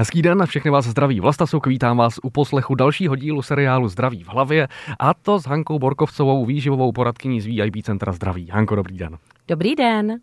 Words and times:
Hezký 0.00 0.22
den, 0.22 0.46
všechny 0.46 0.70
vás 0.70 0.84
zdraví. 0.84 1.20
Vlasta 1.20 1.46
Suk, 1.46 1.66
vítám 1.66 1.96
vás 1.96 2.14
u 2.22 2.30
poslechu 2.30 2.74
dalšího 2.74 3.16
dílu 3.16 3.42
seriálu 3.42 3.88
Zdraví 3.88 4.24
v 4.24 4.28
hlavě 4.28 4.68
a 4.98 5.14
to 5.14 5.38
s 5.38 5.46
Hankou 5.46 5.78
Borkovcovou, 5.78 6.44
výživovou 6.44 6.92
poradkyní 6.92 7.40
z 7.40 7.46
VIP 7.46 7.84
Centra 7.84 8.12
Zdraví. 8.12 8.48
Hanko, 8.50 8.74
dobrý 8.74 8.98
den. 8.98 9.18
Dobrý 9.48 9.74
den. 9.74 10.20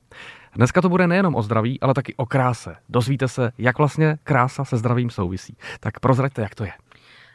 Dneska 0.55 0.81
to 0.81 0.89
bude 0.89 1.07
nejenom 1.07 1.35
o 1.35 1.41
zdraví, 1.41 1.79
ale 1.81 1.93
taky 1.93 2.13
o 2.15 2.25
kráse. 2.25 2.75
Dozvíte 2.89 3.27
se, 3.27 3.51
jak 3.57 3.77
vlastně 3.77 4.17
krása 4.23 4.65
se 4.65 4.77
zdravím 4.77 5.09
souvisí. 5.09 5.57
Tak 5.79 5.99
prozraďte, 5.99 6.41
jak 6.41 6.55
to 6.55 6.63
je. 6.63 6.71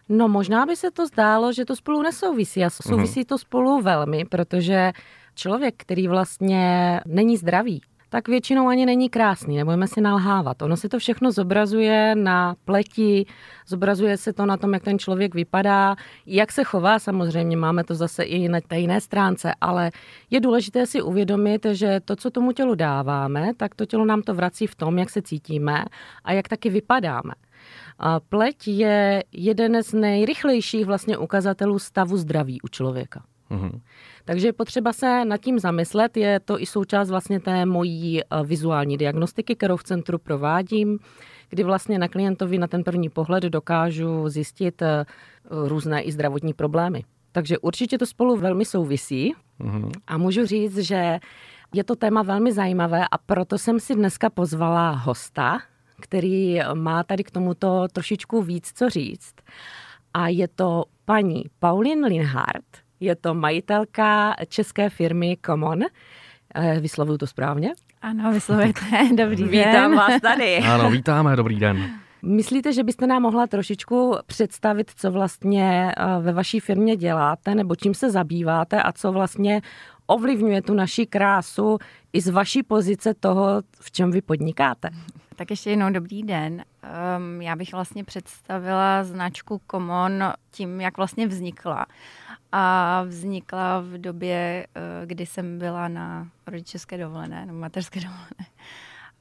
No 0.09 0.29
možná 0.29 0.67
by 0.67 0.77
se 0.77 0.91
to 0.91 1.07
zdálo, 1.07 1.53
že 1.53 1.65
to 1.65 1.77
spolu 1.77 2.03
nesouvisí 2.03 2.65
a 2.65 2.71
souvisí 2.71 3.21
mm-hmm. 3.21 3.29
to 3.29 3.39
spolu 3.39 3.83
velmi, 3.83 4.25
protože 4.25 4.93
člověk, 5.35 5.75
který 5.77 6.09
vlastně 6.09 7.01
není 7.07 7.37
zdravý, 7.37 7.83
tak 8.11 8.29
většinou 8.29 8.69
ani 8.69 8.87
není 8.87 9.11
krásný, 9.11 9.57
nebudeme 9.57 9.89
si 9.89 10.01
nalhávat. 10.01 10.63
Ono 10.63 10.77
se 10.77 10.89
to 10.89 10.99
všechno 10.99 11.33
zobrazuje 11.33 12.15
na 12.15 12.57
pleti, 12.65 13.27
zobrazuje 13.67 14.17
se 14.17 14.33
to 14.33 14.47
na 14.47 14.57
tom, 14.57 14.75
jak 14.75 14.83
ten 14.83 14.99
člověk 14.99 15.35
vypadá, 15.35 15.97
jak 16.27 16.53
se 16.53 16.65
chová, 16.65 16.99
samozřejmě 16.99 17.57
máme 17.57 17.85
to 17.85 17.95
zase 17.95 18.23
i 18.23 18.49
na 18.49 18.61
té 18.61 18.79
jiné 18.79 19.01
stránce, 19.01 19.55
ale 19.61 19.91
je 20.31 20.41
důležité 20.41 20.87
si 20.87 21.03
uvědomit, 21.03 21.67
že 21.73 22.01
to, 22.05 22.17
co 22.17 22.31
tomu 22.31 22.53
tělu 22.53 22.75
dáváme, 22.75 23.55
tak 23.57 23.75
to 23.75 23.87
tělo 23.87 24.05
nám 24.05 24.23
to 24.23 24.35
vrací 24.35 24.67
v 24.67 24.75
tom, 24.75 24.99
jak 24.99 25.11
se 25.11 25.23
cítíme 25.23 25.85
a 26.25 26.33
jak 26.33 26.49
taky 26.49 26.71
vypadáme. 26.71 27.33
Pleť 28.29 28.69
je 28.69 29.25
jeden 29.33 29.83
z 29.83 29.93
nejrychlejších 29.93 30.87
vlastně 30.87 31.19
ukazatelů 31.19 31.79
stavu 31.79 32.17
zdraví 32.17 32.61
u 32.61 32.69
člověka. 32.69 33.23
Mm-hmm. 33.51 33.81
Takže 34.25 34.49
je 34.49 34.53
potřeba 34.53 34.93
se 34.93 35.25
nad 35.25 35.37
tím 35.37 35.59
zamyslet. 35.59 36.17
Je 36.17 36.41
to 36.41 36.61
i 36.63 36.67
součást 36.67 37.11
vlastně 37.11 37.41
té 37.41 37.67
mojí 37.67 38.21
eh, 38.21 38.25
vizuální 38.45 38.97
diagnostiky, 38.97 39.57
kterou 39.57 39.77
v 39.77 39.85
centru 39.85 40.19
provádím, 40.19 40.99
kdy 41.49 41.63
vlastně 41.65 41.99
na 41.99 42.09
klientovi 42.09 42.59
na 42.59 42.67
ten 42.67 42.85
první 42.85 43.09
pohled 43.09 43.45
dokážu 43.45 44.29
zjistit 44.29 44.83
eh, 44.83 45.05
různé 45.51 46.03
i 46.03 46.13
zdravotní 46.13 46.53
problémy. 46.53 47.05
Takže 47.33 47.59
určitě 47.59 47.99
to 47.99 48.07
spolu 48.07 48.37
velmi 48.37 48.65
souvisí 48.65 49.35
mm-hmm. 49.61 49.91
a 50.07 50.19
můžu 50.19 50.47
říct, 50.47 50.79
že 50.79 51.19
je 51.75 51.85
to 51.85 51.97
téma 51.97 52.23
velmi 52.23 52.53
zajímavé 52.53 53.05
a 53.11 53.19
proto 53.19 53.59
jsem 53.59 53.81
si 53.81 53.95
dneska 53.95 54.31
pozvala 54.31 54.91
hosta, 54.91 55.59
který 56.01 56.59
má 56.75 57.03
tady 57.03 57.25
k 57.25 57.31
tomuto 57.31 57.89
trošičku 57.93 58.43
víc 58.43 58.73
co 58.75 58.89
říct. 58.89 59.35
A 60.15 60.29
je 60.29 60.49
to 60.49 60.85
paní 61.05 61.45
Pauline 61.59 62.09
Linhardt, 62.09 62.77
je 63.01 63.17
to 63.17 63.35
majitelka 63.35 64.35
české 64.49 64.91
firmy 64.91 65.37
Common. 65.47 65.81
Eh, 66.55 66.81
vyslovuju 66.81 67.19
to 67.19 67.27
správně? 67.27 67.73
Ano, 68.03 68.33
vyslovujete. 68.33 68.81
Dobrý 69.15 69.37
den. 69.37 69.49
Vítám 69.49 69.97
vás 69.97 70.21
tady. 70.21 70.59
Ano, 70.65 70.91
vítáme, 70.91 71.37
dobrý 71.37 71.61
den. 71.61 71.91
Myslíte, 72.23 72.73
že 72.73 72.85
byste 72.85 73.07
nám 73.07 73.23
mohla 73.23 73.47
trošičku 73.47 74.17
představit, 74.27 74.91
co 74.97 75.11
vlastně 75.11 75.93
eh, 75.97 76.05
ve 76.21 76.33
vaší 76.33 76.61
firmě 76.61 76.97
děláte, 76.97 77.55
nebo 77.55 77.77
čím 77.77 77.95
se 77.95 78.11
zabýváte 78.11 78.83
a 78.83 78.93
co 78.93 79.13
vlastně 79.13 79.61
ovlivňuje 80.07 80.63
tu 80.63 80.75
naši 80.75 81.07
krásu 81.07 81.79
i 82.13 82.21
z 82.21 82.29
vaší 82.29 82.63
pozice 82.63 83.15
toho, 83.15 83.63
v 83.81 83.91
čem 83.91 84.11
vy 84.11 84.23
podnikáte? 84.23 84.91
Tak 85.37 85.51
ještě 85.51 85.71
jednou 85.71 85.91
dobrý 85.91 86.23
den. 86.23 86.65
Um, 87.17 87.43
já 87.43 87.57
bych 87.57 87.73
vlastně 87.73 88.05
představila 88.05 89.05
značku 89.05 89.61
Common 89.71 90.33
tím, 90.51 90.81
jak 90.81 90.97
vlastně 90.97 91.27
vznikla. 91.27 91.87
A 92.53 93.03
vznikla 93.09 93.81
v 93.81 93.99
době, 93.99 94.67
uh, 94.77 95.07
kdy 95.07 95.27
jsem 95.27 95.59
byla 95.59 95.89
na 95.89 96.29
rodičovské 96.47 96.99
dovolené, 96.99 97.47
nebo 97.47 97.59
mateřské 97.59 98.01
dovolené. 98.07 98.47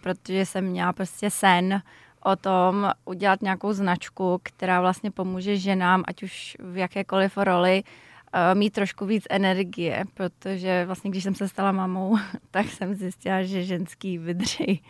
Protože 0.04 0.46
jsem 0.46 0.66
měla 0.66 0.94
prostě 0.94 1.30
sen 1.30 1.82
o 2.24 2.36
tom 2.36 2.92
udělat 3.06 3.42
nějakou 3.42 3.74
značku, 3.74 4.40
která 4.44 4.82
vlastně 4.82 5.12
pomůže 5.12 5.58
ženám, 5.58 6.04
ať 6.08 6.24
už 6.24 6.58
v 6.60 6.78
jakékoliv 6.78 7.38
roli, 7.38 7.84
uh, 7.84 8.60
mít 8.60 8.74
trošku 8.74 9.06
víc 9.06 9.24
energie, 9.30 10.06
protože 10.14 10.86
vlastně 10.86 11.12
když 11.12 11.24
jsem 11.24 11.36
se 11.36 11.48
stala 11.48 11.72
mamou, 11.72 12.18
tak 12.52 12.66
jsem 12.66 12.96
zjistila, 12.96 13.44
že 13.44 13.64
ženský 13.64 14.18
vydrží 14.18 14.84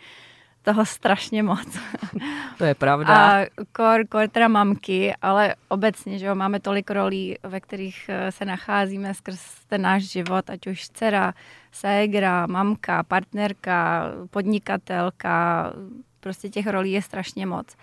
toho 0.62 0.86
strašně 0.86 1.42
moc. 1.42 1.78
To 2.58 2.64
je 2.64 2.74
pravda. 2.74 3.14
A 3.14 3.46
kor, 3.72 4.06
kor 4.06 4.28
teda 4.28 4.48
mamky, 4.48 5.14
ale 5.22 5.54
obecně, 5.68 6.18
že 6.18 6.26
jo, 6.26 6.34
máme 6.34 6.60
tolik 6.60 6.90
rolí, 6.90 7.36
ve 7.42 7.60
kterých 7.60 8.08
eh, 8.08 8.32
se 8.32 8.44
nacházíme 8.44 9.14
skrz 9.14 9.40
ten 9.66 9.82
náš 9.82 10.02
život, 10.02 10.50
ať 10.50 10.66
už 10.66 10.88
dcera, 10.88 11.34
ségra, 11.72 12.46
mamka, 12.46 13.02
partnerka, 13.02 14.04
podnikatelka, 14.30 15.72
prostě 16.20 16.48
těch 16.48 16.66
rolí 16.66 16.92
je 16.92 17.02
strašně 17.02 17.46
moc. 17.46 17.76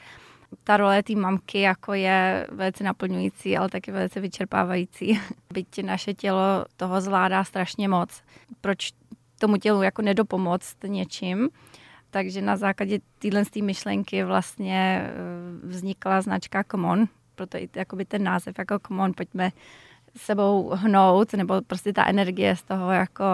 Ta 0.63 0.77
role 0.77 1.03
té 1.03 1.15
mamky 1.15 1.59
jako 1.59 1.93
je 1.93 2.47
velice 2.51 2.83
naplňující, 2.83 3.57
ale 3.57 3.69
taky 3.69 3.91
velice 3.91 4.19
vyčerpávající. 4.19 5.21
Byť 5.53 5.83
naše 5.83 6.13
tělo 6.13 6.65
toho 6.77 7.01
zvládá 7.01 7.43
strašně 7.43 7.87
moc. 7.87 8.21
Proč 8.61 8.91
tomu 9.39 9.57
tělu 9.57 9.81
jako 9.81 10.01
nedopomoct 10.01 10.77
něčím? 10.83 11.49
Takže 12.09 12.41
na 12.41 12.57
základě 12.57 12.99
téhle 13.19 13.43
myšlenky 13.61 14.23
vlastně 14.23 15.01
eh, 15.03 15.11
vznikla 15.63 16.21
značka 16.21 16.63
Common, 16.71 17.05
proto 17.35 17.57
i 17.57 17.69
jakoby 17.75 18.05
ten 18.05 18.23
název 18.23 18.59
jako 18.59 18.79
Common, 18.79 19.13
pojďme 19.13 19.51
sebou 20.17 20.71
hnout, 20.75 21.33
nebo 21.33 21.61
prostě 21.67 21.93
ta 21.93 22.05
energie 22.05 22.55
z 22.55 22.63
toho 22.63 22.91
jako 22.91 23.25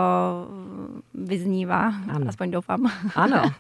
vyznívá, 1.14 1.94
ano. 2.14 2.26
aspoň 2.30 2.52
doufám. 2.52 2.92
Ano. 3.16 3.44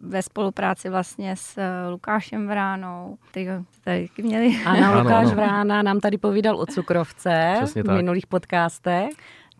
Ve 0.00 0.22
spolupráci 0.22 0.88
vlastně 0.88 1.36
s 1.36 1.60
Lukášem 1.90 2.46
Vránou, 2.48 3.18
který 3.30 3.46
tady 3.84 4.08
měli. 4.18 4.56
Ano, 4.64 4.98
Lukáš 4.98 5.26
ano, 5.26 5.32
ano. 5.32 5.34
Vrána 5.34 5.82
nám 5.82 6.00
tady 6.00 6.18
povídal 6.18 6.60
o 6.60 6.66
cukrovce 6.66 7.54
Přesně 7.56 7.82
v 7.82 7.86
tak. 7.86 7.96
minulých 7.96 8.26
podcastech 8.26 9.10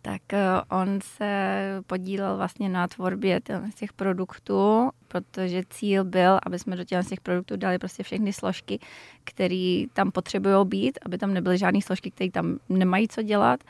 tak 0.06 0.32
eh, 0.32 0.62
on 0.70 0.98
se 1.00 1.82
podílel 1.86 2.36
vlastně 2.36 2.68
na 2.68 2.88
tvorbě 2.88 3.40
těch 3.74 3.92
produktů, 3.92 4.90
protože 5.08 5.62
cíl 5.70 6.04
byl, 6.04 6.38
aby 6.46 6.58
jsme 6.58 6.76
do 6.76 6.84
těch 6.84 7.20
produktů 7.20 7.56
dali 7.56 7.78
prostě 7.78 8.02
všechny 8.02 8.32
složky, 8.32 8.78
které 9.24 9.84
tam 9.92 10.10
potřebují 10.10 10.66
být, 10.66 10.98
aby 11.06 11.18
tam 11.18 11.34
nebyly 11.34 11.58
žádné 11.58 11.82
složky, 11.82 12.10
které 12.10 12.30
tam 12.30 12.58
nemají 12.68 13.08
co 13.08 13.22
dělat 13.22 13.60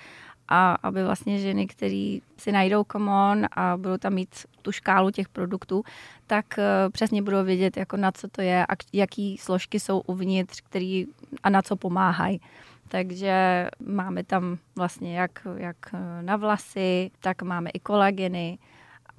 a 0.48 0.74
aby 0.74 1.04
vlastně 1.04 1.38
ženy, 1.38 1.66
které 1.66 2.18
si 2.36 2.52
najdou 2.52 2.84
Common 2.92 3.46
a 3.52 3.76
budou 3.76 3.96
tam 3.96 4.14
mít 4.14 4.34
tu 4.62 4.72
škálu 4.72 5.10
těch 5.10 5.28
produktů, 5.28 5.82
tak 6.26 6.58
eh, 6.58 6.64
přesně 6.92 7.22
budou 7.22 7.44
vědět, 7.44 7.76
jako 7.76 7.96
na 7.96 8.12
co 8.12 8.28
to 8.28 8.42
je 8.42 8.66
a 8.66 8.74
jaký 8.92 9.38
složky 9.38 9.80
jsou 9.80 10.00
uvnitř 10.00 10.60
který, 10.60 11.06
a 11.42 11.50
na 11.50 11.62
co 11.62 11.76
pomáhají. 11.76 12.40
Takže 12.88 13.66
máme 13.86 14.24
tam 14.24 14.58
vlastně 14.76 15.18
jak, 15.18 15.46
jak 15.56 15.76
na 16.20 16.36
vlasy, 16.36 17.10
tak 17.20 17.42
máme 17.42 17.70
i 17.70 17.80
kolageny. 17.80 18.58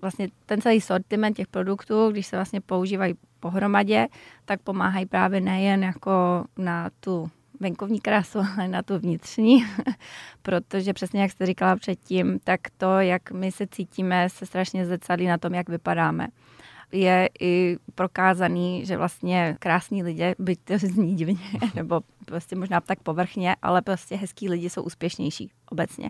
Vlastně 0.02 0.28
ten 0.46 0.62
celý 0.62 0.82
sortiment 0.82 1.38
těch 1.38 1.48
produktů, 1.48 2.12
když 2.12 2.28
se 2.28 2.36
vlastně 2.36 2.62
používají 2.62 3.14
pohromadě, 3.40 4.08
tak 4.46 4.62
pomáhají 4.62 5.06
právě 5.06 5.42
nejen 5.42 5.84
jako 5.84 6.46
na 6.58 6.90
tu 7.00 7.32
venkovní 7.60 8.00
krásu, 8.00 8.40
ale 8.58 8.68
na 8.68 8.82
tu 8.82 9.00
vnitřní, 9.00 9.66
protože 10.42 10.94
přesně 10.94 11.22
jak 11.22 11.32
jste 11.32 11.46
říkala 11.46 11.76
předtím, 11.76 12.40
tak 12.44 12.60
to, 12.78 13.00
jak 13.00 13.32
my 13.32 13.52
se 13.52 13.68
cítíme, 13.68 14.30
se 14.30 14.46
strašně 14.46 14.86
zrcadlí 14.86 15.28
na 15.28 15.38
tom, 15.38 15.54
jak 15.54 15.70
vypadáme 15.70 16.28
je 16.92 17.30
i 17.40 17.78
prokázaný, 17.96 18.86
že 18.86 18.98
vlastně 18.98 19.56
krásní 19.60 20.04
lidé, 20.04 20.36
byť 20.40 20.60
to 20.60 20.78
zní 20.78 21.16
divně, 21.16 21.46
nebo 21.76 22.02
prostě 22.26 22.56
možná 22.56 22.82
tak 22.82 23.00
povrchně, 23.00 23.56
ale 23.62 23.82
prostě 23.82 24.16
hezký 24.16 24.50
lidi 24.50 24.70
jsou 24.70 24.84
úspěšnější 24.84 25.52
obecně. 25.72 26.10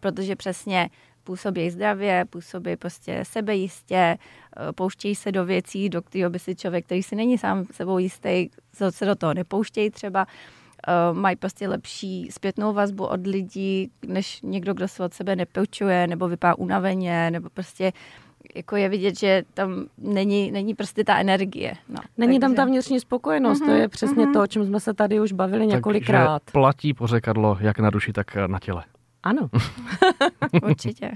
Protože 0.00 0.36
přesně 0.36 0.90
působí 1.24 1.70
zdravě, 1.70 2.24
působí 2.30 2.76
prostě 2.76 3.24
sebejistě, 3.24 3.96
eh, 3.96 4.72
pouštějí 4.72 5.14
se 5.14 5.32
do 5.32 5.44
věcí, 5.44 5.88
do 5.88 6.02
kterého 6.02 6.30
by 6.30 6.38
si 6.38 6.54
člověk, 6.54 6.84
který 6.84 7.02
si 7.02 7.16
není 7.16 7.38
sám 7.38 7.64
sebou 7.72 7.98
jistý, 7.98 8.48
se 8.90 9.06
do 9.06 9.14
toho 9.14 9.34
nepouštějí 9.34 9.90
třeba, 9.90 10.26
uh, 10.88 11.18
mají 11.18 11.36
prostě 11.36 11.68
lepší 11.68 12.28
zpětnou 12.30 12.72
vazbu 12.72 13.06
od 13.06 13.26
lidí, 13.26 13.90
než 14.06 14.42
někdo, 14.42 14.74
kdo 14.74 14.88
se 14.88 15.04
od 15.04 15.14
sebe 15.14 15.36
nepoučuje, 15.36 16.06
nebo 16.06 16.28
vypadá 16.28 16.54
unaveně, 16.54 17.30
nebo 17.30 17.50
prostě 17.50 17.92
jako 18.54 18.76
je 18.76 18.88
vidět, 18.88 19.18
že 19.18 19.42
tam 19.54 19.86
není, 19.98 20.50
není 20.50 20.74
prostě 20.74 21.04
ta 21.04 21.18
energie. 21.18 21.74
No, 21.88 22.00
není 22.18 22.40
takže... 22.40 22.54
tam 22.54 22.54
ta 22.54 22.64
vnitřní 22.64 23.00
spokojenost, 23.00 23.62
mm-hmm, 23.62 23.66
to 23.66 23.72
je 23.72 23.88
přesně 23.88 24.26
mm-hmm. 24.26 24.32
to, 24.32 24.42
o 24.42 24.46
čem 24.46 24.64
jsme 24.66 24.80
se 24.80 24.94
tady 24.94 25.20
už 25.20 25.32
bavili 25.32 25.66
několikrát. 25.66 26.42
Takže 26.44 26.52
platí 26.52 26.94
pořekadlo 26.94 27.56
jak 27.60 27.78
na 27.78 27.90
duši, 27.90 28.12
tak 28.12 28.36
na 28.46 28.58
těle. 28.58 28.84
Ano. 29.22 29.48
Určitě. 30.62 31.10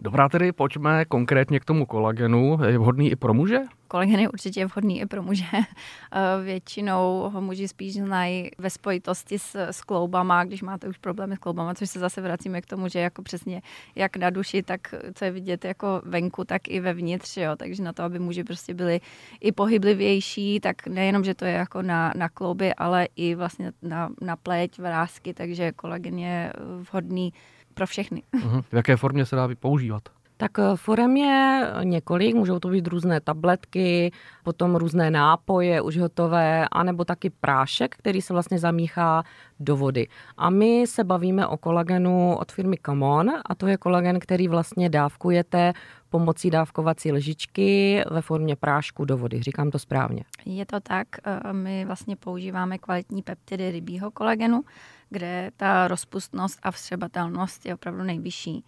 Dobrá 0.00 0.28
tedy, 0.28 0.52
pojďme 0.52 1.04
konkrétně 1.04 1.60
k 1.60 1.64
tomu 1.64 1.86
kolagenu. 1.86 2.58
Je 2.66 2.78
vhodný 2.78 3.10
i 3.10 3.16
pro 3.16 3.34
muže? 3.34 3.58
Kolagen 3.96 4.20
je 4.20 4.28
určitě 4.28 4.66
vhodný 4.66 5.00
i 5.00 5.06
pro 5.06 5.22
muže. 5.22 5.44
Většinou 6.44 7.30
ho 7.32 7.40
muži 7.40 7.68
spíš 7.68 7.94
znají 7.94 8.50
ve 8.58 8.70
spojitosti 8.70 9.38
s, 9.38 9.54
s 9.54 9.80
kloubama, 9.80 10.44
když 10.44 10.62
máte 10.62 10.88
už 10.88 10.98
problémy 10.98 11.36
s 11.36 11.38
kloubama, 11.38 11.74
což 11.74 11.90
se 11.90 11.98
zase 11.98 12.20
vracíme 12.20 12.60
k 12.60 12.66
tomu, 12.66 12.88
že 12.88 12.98
jako 12.98 13.22
přesně 13.22 13.62
jak 13.94 14.16
na 14.16 14.30
duši, 14.30 14.62
tak 14.62 14.94
co 15.14 15.24
je 15.24 15.30
vidět 15.30 15.64
jako 15.64 16.02
venku, 16.04 16.44
tak 16.44 16.68
i 16.68 16.80
vevnitř, 16.80 17.36
jo. 17.36 17.56
takže 17.56 17.82
na 17.82 17.92
to, 17.92 18.02
aby 18.02 18.18
muži 18.18 18.44
prostě 18.44 18.74
byli 18.74 19.00
i 19.40 19.52
pohyblivější, 19.52 20.60
tak 20.60 20.86
nejenom, 20.86 21.24
že 21.24 21.34
to 21.34 21.44
je 21.44 21.52
jako 21.52 21.82
na, 21.82 22.12
na 22.16 22.28
klouby, 22.28 22.74
ale 22.74 23.08
i 23.16 23.34
vlastně 23.34 23.72
na, 23.82 24.08
na 24.20 24.36
pleť, 24.36 24.78
vrázky, 24.78 25.34
takže 25.34 25.72
kolagen 25.72 26.18
je 26.18 26.52
vhodný 26.90 27.32
pro 27.74 27.86
všechny. 27.86 28.22
Uh-huh. 28.34 28.62
V 28.62 28.72
jaké 28.72 28.96
formě 28.96 29.26
se 29.26 29.36
dá 29.36 29.48
používat? 29.58 30.15
Tak 30.36 30.58
eh, 30.58 30.62
forem 30.76 31.16
je 31.16 31.66
několik, 31.82 32.34
můžou 32.34 32.58
to 32.58 32.68
být 32.68 32.86
různé 32.86 33.20
tabletky, 33.20 34.12
potom 34.44 34.76
různé 34.76 35.10
nápoje 35.10 35.80
už 35.80 35.98
hotové, 35.98 36.68
anebo 36.72 37.04
taky 37.04 37.30
prášek, 37.30 37.96
který 37.96 38.22
se 38.22 38.32
vlastně 38.32 38.58
zamíchá 38.58 39.22
do 39.60 39.76
vody. 39.76 40.08
A 40.36 40.50
my 40.50 40.86
se 40.86 41.04
bavíme 41.04 41.46
o 41.46 41.56
kolagenu 41.56 42.36
od 42.36 42.52
firmy 42.52 42.76
Camon 42.76 43.30
a 43.46 43.54
to 43.54 43.66
je 43.66 43.76
kolagen, 43.76 44.20
který 44.20 44.48
vlastně 44.48 44.88
dávkujete 44.88 45.72
pomocí 46.10 46.50
dávkovací 46.50 47.12
lžičky 47.12 48.02
ve 48.10 48.22
formě 48.22 48.56
prášku 48.56 49.04
do 49.04 49.16
vody. 49.16 49.42
Říkám 49.42 49.70
to 49.70 49.78
správně. 49.78 50.24
Je 50.44 50.66
to 50.66 50.80
tak. 50.80 51.08
Eh, 51.24 51.52
my 51.52 51.84
vlastně 51.84 52.16
používáme 52.16 52.78
kvalitní 52.78 53.22
peptidy 53.22 53.70
rybího 53.70 54.10
kolagenu, 54.10 54.64
kde 55.10 55.50
ta 55.56 55.88
rozpustnost 55.88 56.58
a 56.62 56.70
vstřebatelnost 56.70 57.66
je 57.66 57.74
opravdu 57.74 58.02
nejvyšší. 58.02 58.64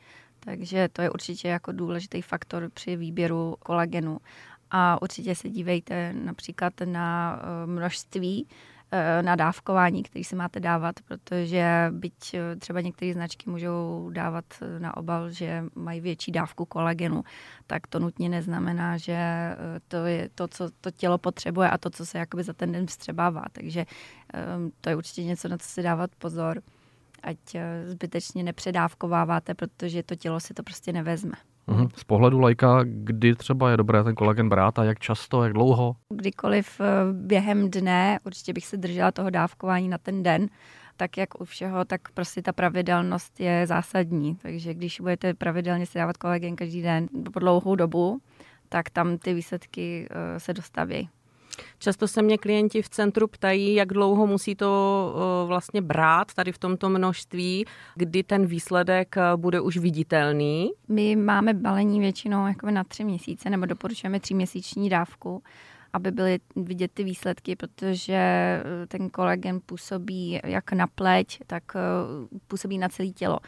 Takže 0.48 0.88
to 0.92 1.02
je 1.02 1.10
určitě 1.10 1.48
jako 1.48 1.72
důležitý 1.72 2.22
faktor 2.22 2.70
při 2.74 2.96
výběru 2.96 3.56
kolagenu. 3.58 4.18
A 4.70 5.02
určitě 5.02 5.34
se 5.34 5.48
dívejte 5.48 6.12
například 6.12 6.72
na 6.84 7.38
eh, 7.42 7.66
množství 7.66 8.46
eh, 8.92 9.22
na 9.22 9.36
dávkování, 9.36 10.02
který 10.02 10.24
si 10.24 10.36
máte 10.36 10.60
dávat, 10.60 10.94
protože 11.08 11.88
byť 11.90 12.34
eh, 12.34 12.56
třeba 12.56 12.80
některé 12.80 13.12
značky 13.12 13.50
můžou 13.50 14.10
dávat 14.12 14.44
na 14.78 14.96
obal, 14.96 15.30
že 15.30 15.64
mají 15.74 16.00
větší 16.00 16.32
dávku 16.32 16.64
kolagenu, 16.64 17.24
tak 17.66 17.86
to 17.86 17.98
nutně 17.98 18.28
neznamená, 18.28 18.96
že 18.96 19.18
to 19.88 19.96
je 19.96 20.28
to, 20.34 20.48
co 20.48 20.70
to 20.80 20.90
tělo 20.90 21.18
potřebuje 21.18 21.70
a 21.70 21.78
to, 21.78 21.90
co 21.90 22.06
se 22.06 22.18
jakoby 22.18 22.42
za 22.42 22.52
ten 22.52 22.72
den 22.72 22.86
vstřebává. 22.86 23.44
Takže 23.52 23.86
to 24.80 24.88
je 24.88 24.96
určitě 24.96 25.24
něco, 25.24 25.48
na 25.48 25.58
co 25.58 25.68
si 25.68 25.82
dávat 25.82 26.10
pozor 26.18 26.62
ať 27.22 27.54
eh, 27.54 27.82
zbytečně 27.86 28.42
nepředávkováváte, 28.42 29.54
protože 29.54 30.02
to 30.02 30.14
tělo 30.14 30.40
si 30.40 30.54
to 30.54 30.62
prostě 30.62 30.92
nevezme. 30.92 31.32
Mhm. 31.66 31.88
Z 31.94 32.04
pohledu 32.04 32.38
lajka, 32.38 32.80
kdy 32.84 33.34
třeba 33.34 33.70
je 33.70 33.76
dobré 33.76 34.04
ten 34.04 34.14
kolagen 34.14 34.48
brát 34.48 34.78
a 34.78 34.84
jak 34.84 34.98
často, 34.98 35.42
jak 35.42 35.52
dlouho? 35.52 35.96
Kdykoliv 36.14 36.80
eh, 36.80 36.84
během 37.12 37.70
dne, 37.70 38.18
určitě 38.24 38.52
bych 38.52 38.66
se 38.66 38.76
držela 38.76 39.12
toho 39.12 39.30
dávkování 39.30 39.88
na 39.88 39.98
ten 39.98 40.22
den, 40.22 40.48
tak 40.96 41.16
jak 41.16 41.40
u 41.40 41.44
všeho, 41.44 41.84
tak 41.84 42.00
prostě 42.14 42.42
ta 42.42 42.52
pravidelnost 42.52 43.40
je 43.40 43.66
zásadní. 43.66 44.36
Takže 44.36 44.74
když 44.74 45.00
budete 45.00 45.34
pravidelně 45.34 45.86
si 45.86 45.98
dávat 45.98 46.16
kolagen 46.16 46.56
každý 46.56 46.82
den 46.82 47.08
po 47.32 47.38
dlouhou 47.38 47.74
dobu, 47.74 48.20
tak 48.68 48.90
tam 48.90 49.18
ty 49.18 49.34
výsledky 49.34 50.08
eh, 50.10 50.40
se 50.40 50.54
dostaví. 50.54 51.08
Často 51.78 52.08
se 52.08 52.22
mě 52.22 52.38
klienti 52.38 52.82
v 52.82 52.88
centru 52.88 53.28
ptají, 53.28 53.74
jak 53.74 53.88
dlouho 53.88 54.26
musí 54.26 54.54
to 54.54 55.14
vlastně 55.46 55.82
brát 55.82 56.34
tady 56.34 56.52
v 56.52 56.58
tomto 56.58 56.88
množství, 56.88 57.64
kdy 57.94 58.22
ten 58.22 58.46
výsledek 58.46 59.16
e, 59.16 59.20
bude 59.36 59.60
už 59.60 59.76
viditelný. 59.76 60.70
My 60.88 61.16
máme 61.16 61.54
balení 61.54 62.00
většinou 62.00 62.46
jako 62.46 62.70
na 62.70 62.84
tři 62.84 63.04
měsíce, 63.04 63.50
nebo 63.50 63.66
doporučujeme 63.66 64.20
tříměsíční 64.20 64.88
dávku 64.88 65.42
aby 65.92 66.10
byly 66.10 66.38
vidět 66.56 66.90
ty 66.94 67.04
výsledky, 67.04 67.56
protože 67.56 68.12
e, 68.14 68.62
ten 68.88 69.10
kolagen 69.10 69.60
působí 69.66 70.40
jak 70.44 70.72
na 70.72 70.86
pleť, 70.86 71.38
tak 71.46 71.62
působí 72.46 72.78
na 72.78 72.88
celé 72.88 73.08
tělo. 73.08 73.38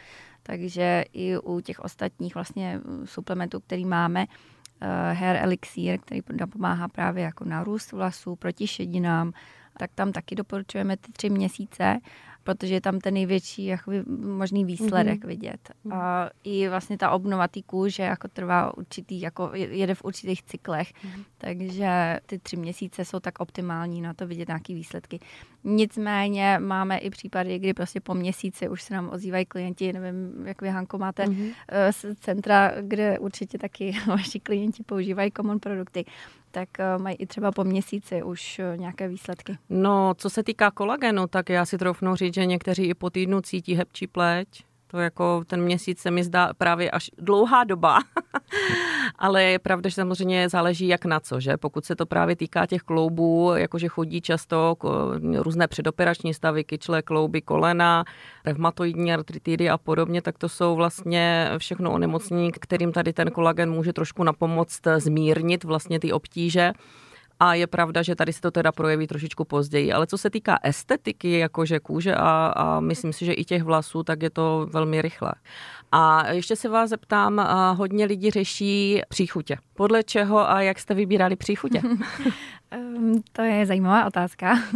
Takže 0.43 1.05
i 1.13 1.37
u 1.37 1.59
těch 1.59 1.79
ostatních 1.79 2.35
vlastně 2.35 2.81
suplementů, 3.05 3.59
který 3.59 3.85
máme, 3.85 4.25
hair 5.13 5.35
elixir, 5.35 5.99
který 5.99 6.21
pomáhá 6.51 6.87
právě 6.87 7.23
jako 7.23 7.45
na 7.45 7.63
růst 7.63 7.91
vlasů, 7.91 8.35
proti 8.35 8.67
šedinám, 8.67 9.33
tak 9.77 9.91
tam 9.95 10.11
taky 10.11 10.35
doporučujeme 10.35 10.97
ty 10.97 11.11
tři 11.11 11.29
měsíce 11.29 11.99
protože 12.43 12.73
je 12.73 12.81
tam 12.81 12.99
ten 12.99 13.13
největší 13.13 13.65
jakoby, 13.65 14.03
možný 14.17 14.65
výsledek 14.65 15.23
mm-hmm. 15.23 15.27
vidět. 15.27 15.71
A 15.91 16.29
i 16.43 16.69
vlastně 16.69 16.97
ta 16.97 17.11
obnova 17.11 17.47
té 17.47 17.61
kůže 17.61 18.03
jako 18.03 18.27
trvá 18.27 18.77
určitý, 18.77 19.21
jako 19.21 19.51
jede 19.53 19.95
v 19.95 20.03
určitých 20.03 20.43
cyklech, 20.43 20.93
mm-hmm. 20.93 21.23
takže 21.37 22.19
ty 22.25 22.39
tři 22.39 22.57
měsíce 22.57 23.05
jsou 23.05 23.19
tak 23.19 23.39
optimální 23.39 24.01
na 24.01 24.13
to 24.13 24.27
vidět 24.27 24.47
nějaké 24.47 24.73
výsledky. 24.73 25.19
Nicméně 25.63 26.59
máme 26.59 26.97
i 26.97 27.09
případy, 27.09 27.59
kdy 27.59 27.73
prostě 27.73 27.99
po 28.01 28.13
měsíci 28.13 28.69
už 28.69 28.81
se 28.81 28.93
nám 28.93 29.09
ozývají 29.13 29.45
klienti, 29.45 29.93
nevím, 29.93 30.47
jak 30.47 30.61
vy 30.61 30.69
Hanko 30.69 30.97
máte 30.97 31.25
mm-hmm. 31.25 31.53
z 31.91 32.05
centra, 32.19 32.73
kde 32.81 33.19
určitě 33.19 33.57
taky 33.57 33.95
vaši 34.07 34.39
klienti 34.39 34.83
používají 34.83 35.31
common 35.31 35.59
produkty, 35.59 36.05
tak 36.51 36.79
eh, 36.79 36.97
mají 36.97 37.15
i 37.15 37.25
třeba 37.25 37.51
po 37.51 37.63
měsíci 37.63 38.23
už 38.23 38.59
eh, 38.59 38.77
nějaké 38.77 39.07
výsledky. 39.07 39.57
No, 39.69 40.13
co 40.17 40.29
se 40.29 40.43
týká 40.43 40.71
kolagenu, 40.71 41.27
tak 41.27 41.49
já 41.49 41.65
si 41.65 41.77
troufnu 41.77 42.15
říct, 42.15 42.33
že 42.33 42.45
někteří 42.45 42.83
i 42.83 42.93
po 42.93 43.09
týdnu 43.09 43.41
cítí 43.41 43.73
hebčí 43.73 44.07
pleť. 44.07 44.47
To 44.91 44.99
jako 44.99 45.43
ten 45.47 45.61
měsíc 45.61 45.99
se 45.99 46.11
mi 46.11 46.23
zdá 46.23 46.53
právě 46.57 46.91
až 46.91 47.11
dlouhá 47.17 47.63
doba. 47.63 47.99
Ale 49.19 49.43
je 49.43 49.59
pravda, 49.59 49.89
že 49.89 49.95
samozřejmě 49.95 50.49
záleží 50.49 50.87
jak 50.87 51.05
na 51.05 51.19
co, 51.19 51.39
že? 51.39 51.57
Pokud 51.57 51.85
se 51.85 51.95
to 51.95 52.05
právě 52.05 52.35
týká 52.35 52.65
těch 52.65 52.81
kloubů, 52.81 53.51
jakože 53.55 53.87
chodí 53.87 54.21
často 54.21 54.75
různé 55.37 55.67
předoperační 55.67 56.33
stavy, 56.33 56.63
kyčle, 56.63 57.01
klouby, 57.01 57.41
kolena, 57.41 58.03
reumatoidní 58.45 59.13
artritidy 59.13 59.69
a 59.69 59.77
podobně, 59.77 60.21
tak 60.21 60.37
to 60.37 60.49
jsou 60.49 60.75
vlastně 60.75 61.49
všechno 61.57 61.91
onemocnění, 61.91 62.51
kterým 62.51 62.91
tady 62.91 63.13
ten 63.13 63.31
kolagen 63.31 63.71
může 63.71 63.93
trošku 63.93 64.23
napomoct 64.23 64.87
zmírnit 64.97 65.63
vlastně 65.63 65.99
ty 65.99 66.11
obtíže. 66.11 66.73
A 67.41 67.53
je 67.53 67.67
pravda, 67.67 68.01
že 68.01 68.15
tady 68.15 68.33
se 68.33 68.41
to 68.41 68.51
teda 68.51 68.71
projeví 68.71 69.07
trošičku 69.07 69.45
později. 69.45 69.93
Ale 69.93 70.07
co 70.07 70.17
se 70.17 70.29
týká 70.29 70.59
estetiky, 70.63 71.39
jakože 71.39 71.79
kůže 71.79 72.15
a, 72.15 72.53
a 72.55 72.79
myslím 72.79 73.13
si, 73.13 73.25
že 73.25 73.33
i 73.33 73.45
těch 73.45 73.63
vlasů, 73.63 74.03
tak 74.03 74.23
je 74.23 74.29
to 74.29 74.67
velmi 74.71 75.01
rychle. 75.01 75.31
A 75.91 76.31
ještě 76.31 76.55
se 76.55 76.69
vás 76.69 76.89
zeptám, 76.89 77.47
hodně 77.77 78.05
lidí 78.05 78.31
řeší 78.31 79.01
příchutě. 79.09 79.57
Podle 79.73 80.03
čeho 80.03 80.49
a 80.49 80.61
jak 80.61 80.79
jste 80.79 80.93
vybírali 80.93 81.35
příchutě? 81.35 81.81
Ehm, 82.71 83.21
to 83.31 83.41
je 83.41 83.65
zajímavá 83.65 84.05
otázka. 84.05 84.59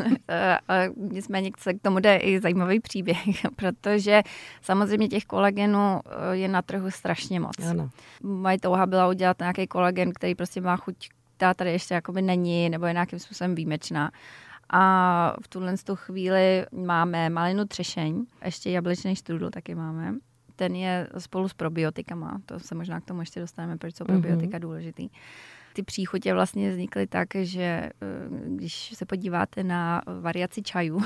Eh, 0.69 0.89
nicméně 0.97 1.51
se 1.57 1.73
k 1.73 1.81
tomu 1.81 1.99
jde 1.99 2.17
i 2.17 2.39
zajímavý 2.39 2.79
příběh, 2.79 3.17
protože 3.55 4.21
samozřejmě 4.61 5.07
těch 5.07 5.25
kolagenů 5.25 5.99
eh, 6.05 6.35
je 6.35 6.47
na 6.47 6.61
trhu 6.61 6.91
strašně 6.91 7.39
moc. 7.39 7.59
Ano. 7.69 7.89
Moje 8.23 8.59
touha 8.59 8.85
byla 8.85 9.07
udělat 9.07 9.39
nějaký 9.39 9.67
kolagen, 9.67 10.13
který 10.13 10.35
prostě 10.35 10.61
má 10.61 10.77
chuť 10.77 10.95
ta 11.37 11.53
tady 11.53 11.71
ještě 11.71 11.93
jakoby 11.93 12.21
není 12.21 12.69
nebo 12.69 12.85
je 12.85 12.93
nějakým 12.93 13.19
způsobem 13.19 13.55
výjimečná. 13.55 14.11
A 14.69 15.35
v 15.43 15.47
tuhle 15.47 15.77
tu 15.77 15.95
chvíli 15.95 16.65
máme 16.71 17.29
malinu 17.29 17.65
třešeň, 17.65 18.25
ještě 18.45 18.69
jablečný 18.69 19.15
štrudl 19.15 19.49
taky 19.49 19.75
máme. 19.75 20.15
Ten 20.55 20.75
je 20.75 21.07
spolu 21.17 21.49
s 21.49 21.53
probiotikama, 21.53 22.41
to 22.45 22.59
se 22.59 22.75
možná 22.75 23.01
k 23.01 23.05
tomu 23.05 23.19
ještě 23.19 23.39
dostaneme, 23.39 23.77
proč 23.77 23.95
jsou 23.95 24.05
mhm. 24.09 24.21
probiotika 24.21 24.57
mm-hmm. 24.57 24.61
důležitý 24.61 25.09
ty 25.75 25.83
příchutě 25.83 26.33
vlastně 26.33 26.71
vznikly 26.71 27.07
tak, 27.07 27.27
že 27.41 27.61
eh, 27.61 27.91
když 28.47 28.93
se 28.93 29.05
podíváte 29.05 29.63
na 29.63 30.01
variaci 30.21 30.61
čajů, 30.61 31.01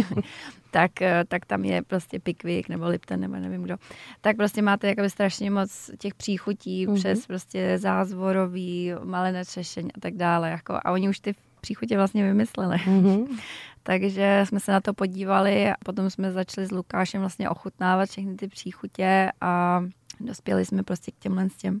tak, 0.70 1.02
eh, 1.02 1.24
tak 1.28 1.46
tam 1.46 1.64
je 1.64 1.82
prostě 1.82 2.18
Pickwick 2.18 2.68
nebo 2.68 2.88
Lipton 2.88 3.20
nebo 3.20 3.34
nevím 3.34 3.62
kdo. 3.62 3.76
Tak 4.20 4.36
prostě 4.36 4.62
máte 4.62 4.88
jakoby 4.88 5.10
strašně 5.10 5.50
moc 5.50 5.90
těch 5.98 6.14
příchutí 6.14 6.86
mm-hmm. 6.86 6.94
přes 6.94 7.26
prostě 7.26 7.78
zázvorový, 7.78 8.92
malé 9.04 9.44
třešeň 9.44 9.90
a 9.94 10.00
tak 10.00 10.14
dále. 10.14 10.50
Jako, 10.50 10.74
a 10.84 10.92
oni 10.92 11.08
už 11.08 11.20
ty 11.20 11.34
příchutě 11.60 11.96
vlastně 11.96 12.24
vymysleli. 12.24 12.76
Mm-hmm. 12.76 13.38
Takže 13.82 14.44
jsme 14.48 14.60
se 14.60 14.72
na 14.72 14.80
to 14.80 14.94
podívali 14.94 15.70
a 15.70 15.74
potom 15.84 16.10
jsme 16.10 16.32
začali 16.32 16.66
s 16.66 16.70
Lukášem 16.70 17.20
vlastně 17.20 17.50
ochutnávat 17.50 18.08
všechny 18.08 18.34
ty 18.34 18.48
příchutě 18.48 19.32
a 19.40 19.84
dospěli 20.20 20.64
jsme 20.64 20.82
prostě 20.82 21.10
k 21.10 21.18
těmhle 21.18 21.50
s 21.50 21.56
těm 21.56 21.80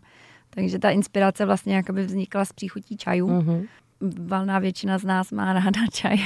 takže 0.54 0.78
ta 0.78 0.90
inspirace 0.90 1.46
vlastně 1.46 1.76
jakoby 1.76 2.06
vznikla 2.06 2.44
z 2.44 2.52
příchutí 2.52 2.96
čajů. 2.96 3.28
Mm-hmm. 3.28 3.66
Valná 4.26 4.58
většina 4.58 4.98
z 4.98 5.04
nás 5.04 5.32
má 5.32 5.52
ráda 5.52 5.80
čaj 5.92 6.16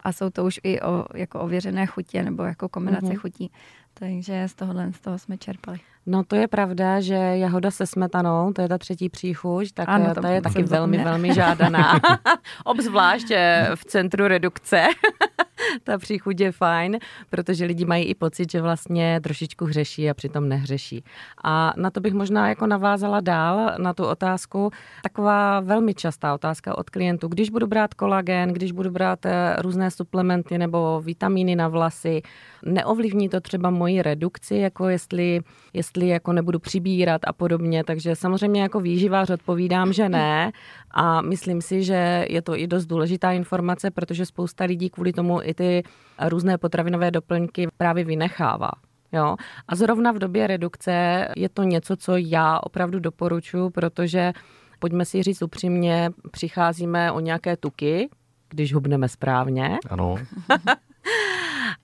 a 0.00 0.12
jsou 0.12 0.30
to 0.30 0.44
už 0.44 0.60
i 0.62 0.80
o, 0.80 1.04
jako 1.14 1.40
ověřené 1.40 1.86
chutě 1.86 2.22
nebo 2.22 2.42
jako 2.42 2.68
kombinace 2.68 3.06
mm-hmm. 3.06 3.16
chutí. 3.16 3.50
Takže 3.94 4.48
z 4.48 4.54
tohohle 4.54 4.92
z 4.92 5.00
toho 5.00 5.18
jsme 5.18 5.38
čerpali. 5.38 5.80
No 6.08 6.24
to 6.24 6.36
je 6.36 6.48
pravda, 6.48 7.00
že 7.00 7.14
jahoda 7.14 7.70
se 7.70 7.86
smetanou, 7.86 8.52
to 8.52 8.62
je 8.62 8.68
ta 8.68 8.78
třetí 8.78 9.08
příchuť, 9.08 9.72
tak 9.74 9.88
ano, 9.88 10.14
ta 10.14 10.28
je 10.28 10.42
taky 10.42 10.62
velmi, 10.62 11.04
velmi 11.04 11.34
žádaná. 11.34 12.00
Obzvlášť 12.64 13.28
v 13.74 13.84
centru 13.84 14.28
redukce. 14.28 14.86
ta 15.84 15.98
příchuť 15.98 16.40
je 16.40 16.52
fajn, 16.52 16.98
protože 17.30 17.64
lidi 17.64 17.84
mají 17.84 18.04
i 18.04 18.14
pocit, 18.14 18.50
že 18.50 18.60
vlastně 18.60 19.20
trošičku 19.22 19.64
hřeší 19.64 20.10
a 20.10 20.14
přitom 20.14 20.48
nehřeší. 20.48 21.04
A 21.44 21.72
na 21.76 21.90
to 21.90 22.00
bych 22.00 22.14
možná 22.14 22.48
jako 22.48 22.66
navázala 22.66 23.20
dál, 23.20 23.74
na 23.78 23.94
tu 23.94 24.04
otázku. 24.04 24.70
Taková 25.02 25.60
velmi 25.60 25.94
častá 25.94 26.34
otázka 26.34 26.78
od 26.78 26.90
klientů. 26.90 27.28
Když 27.28 27.50
budu 27.50 27.66
brát 27.66 27.94
kolagen, 27.94 28.52
když 28.52 28.72
budu 28.72 28.90
brát 28.90 29.26
eh, 29.26 29.56
různé 29.58 29.90
suplementy 29.90 30.58
nebo 30.58 31.00
vitamíny 31.04 31.56
na 31.56 31.68
vlasy, 31.68 32.22
neovlivní 32.64 33.28
to 33.28 33.40
třeba 33.40 33.70
moji 33.70 34.02
redukci, 34.02 34.56
jako 34.56 34.88
jestli, 34.88 35.40
jestli 35.72 35.97
jako 36.06 36.32
nebudu 36.32 36.58
přibírat 36.58 37.20
a 37.24 37.32
podobně. 37.32 37.84
Takže 37.84 38.16
samozřejmě 38.16 38.62
jako 38.62 38.80
výživář 38.80 39.30
odpovídám, 39.30 39.92
že 39.92 40.08
ne. 40.08 40.52
A 40.90 41.20
myslím 41.20 41.60
si, 41.62 41.82
že 41.82 42.26
je 42.28 42.42
to 42.42 42.58
i 42.58 42.66
dost 42.66 42.86
důležitá 42.86 43.32
informace, 43.32 43.90
protože 43.90 44.26
spousta 44.26 44.64
lidí 44.64 44.90
kvůli 44.90 45.12
tomu 45.12 45.42
i 45.42 45.54
ty 45.54 45.82
různé 46.28 46.58
potravinové 46.58 47.10
doplňky 47.10 47.68
právě 47.76 48.04
vynechává. 48.04 48.70
Jo? 49.12 49.36
A 49.68 49.76
zrovna 49.76 50.12
v 50.12 50.18
době 50.18 50.46
redukce 50.46 51.28
je 51.36 51.48
to 51.48 51.62
něco, 51.62 51.96
co 51.96 52.16
já 52.16 52.58
opravdu 52.62 53.00
doporučuji, 53.00 53.70
protože 53.70 54.32
pojďme 54.78 55.04
si 55.04 55.22
říct 55.22 55.42
upřímně, 55.42 56.10
přicházíme 56.30 57.12
o 57.12 57.20
nějaké 57.20 57.56
tuky, 57.56 58.08
když 58.48 58.74
hubneme 58.74 59.08
správně. 59.08 59.78
Ano. 59.90 60.16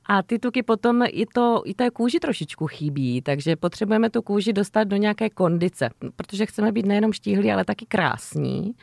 A 0.06 0.22
ty 0.22 0.38
tuky 0.38 0.62
potom 0.62 1.02
i, 1.06 1.26
to, 1.26 1.62
i 1.64 1.74
té 1.74 1.90
kůži 1.90 2.20
trošičku 2.20 2.66
chybí, 2.66 3.22
takže 3.22 3.56
potřebujeme 3.56 4.10
tu 4.10 4.22
kůži 4.22 4.52
dostat 4.52 4.84
do 4.84 4.96
nějaké 4.96 5.30
kondice, 5.30 5.90
protože 6.16 6.46
chceme 6.46 6.72
být 6.72 6.86
nejenom 6.86 7.12
štíhlí, 7.12 7.52
ale 7.52 7.64
taky 7.64 7.86
krásní 7.86 8.74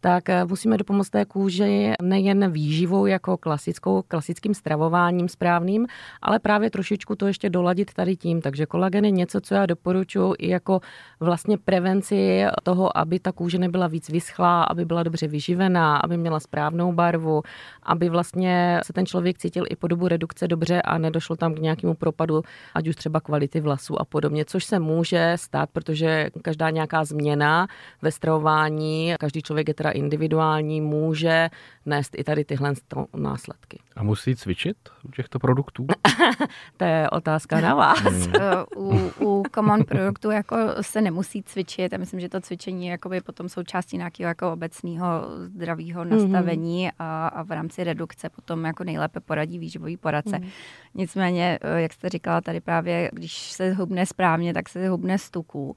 tak 0.00 0.28
eh, 0.28 0.44
musíme 0.44 0.78
dopomoct 0.78 1.10
té 1.10 1.24
kůži 1.24 1.92
nejen 2.02 2.52
výživou 2.52 3.06
jako 3.06 3.36
klasickou, 3.36 4.02
klasickým 4.08 4.54
stravováním 4.54 5.28
správným, 5.28 5.86
ale 6.22 6.38
právě 6.38 6.70
trošičku 6.70 7.16
to 7.16 7.26
ještě 7.26 7.50
doladit 7.50 7.94
tady 7.94 8.16
tím. 8.16 8.40
Takže 8.40 8.66
kolagen 8.66 9.04
je 9.04 9.10
něco, 9.10 9.40
co 9.40 9.54
já 9.54 9.66
doporučuji 9.66 10.34
i 10.38 10.48
jako 10.48 10.80
vlastně 11.20 11.58
prevenci 11.58 12.44
toho, 12.62 12.98
aby 12.98 13.18
ta 13.18 13.32
kůže 13.32 13.58
nebyla 13.58 13.86
víc 13.86 14.08
vyschlá, 14.08 14.62
aby 14.62 14.84
byla 14.84 15.02
dobře 15.02 15.28
vyživená, 15.28 15.96
aby 15.96 16.16
měla 16.16 16.40
správnou 16.40 16.92
barvu, 16.92 17.42
aby 17.82 18.08
vlastně 18.08 18.80
se 18.84 18.92
ten 18.92 19.06
člověk 19.06 19.38
cítil 19.38 19.64
i 19.70 19.76
po 19.76 19.88
dobu 19.88 20.08
redukce 20.08 20.48
dobře 20.48 20.82
a 20.82 20.98
nedošlo 20.98 21.36
tam 21.36 21.54
k 21.54 21.58
nějakému 21.58 21.94
propadu, 21.94 22.42
ať 22.74 22.88
už 22.88 22.96
třeba 22.96 23.20
kvality 23.20 23.60
vlasů 23.60 24.00
a 24.00 24.04
podobně, 24.04 24.44
což 24.44 24.64
se 24.64 24.78
může 24.78 25.32
stát, 25.36 25.70
protože 25.72 26.30
každá 26.42 26.70
nějaká 26.70 27.04
změna 27.04 27.66
ve 28.02 28.12
stravování, 28.12 29.14
každý 29.20 29.42
člověk 29.42 29.68
je 29.68 29.74
teda 29.74 29.90
individuální, 29.96 30.80
může 30.80 31.48
nést 31.86 32.18
i 32.18 32.24
tady 32.24 32.44
tyhle 32.44 32.72
následky. 33.16 33.78
A 33.96 34.02
musí 34.02 34.36
cvičit 34.36 34.76
u 35.02 35.10
těchto 35.10 35.38
produktů? 35.38 35.86
to 36.76 36.84
je 36.84 37.10
otázka 37.10 37.60
na 37.60 37.74
vás. 37.74 37.98
Hmm. 37.98 38.32
u, 38.76 39.10
u 39.20 39.42
common 39.54 39.84
produktů 39.84 40.30
jako 40.30 40.56
se 40.80 41.00
nemusí 41.00 41.42
cvičit. 41.42 41.92
Já 41.92 41.98
myslím, 41.98 42.20
že 42.20 42.28
to 42.28 42.40
cvičení 42.40 42.86
je 42.86 42.98
potom 43.24 43.48
součástí 43.48 43.96
nějakého 43.96 44.28
jako 44.28 44.52
obecného 44.52 45.06
zdravého 45.38 46.04
mhm. 46.04 46.10
nastavení 46.10 46.88
mm-hmm. 46.88 46.94
a, 46.98 47.28
a 47.28 47.42
v 47.42 47.50
rámci 47.50 47.84
redukce 47.84 48.28
potom 48.28 48.64
jako 48.64 48.84
nejlépe 48.84 49.20
poradí 49.20 49.58
výživový 49.58 49.96
poradce. 49.96 50.36
Mm-hmm. 50.36 50.50
Nicméně, 50.94 51.58
eh, 51.62 51.80
jak 51.80 51.92
jste 51.92 52.08
říkala 52.08 52.40
tady 52.40 52.60
právě, 52.60 53.10
když 53.12 53.52
se 53.52 53.72
hubne 53.72 54.06
správně, 54.06 54.54
tak 54.54 54.68
se 54.68 54.88
hubne 54.88 55.18
z 55.18 55.30
tuků. 55.30 55.76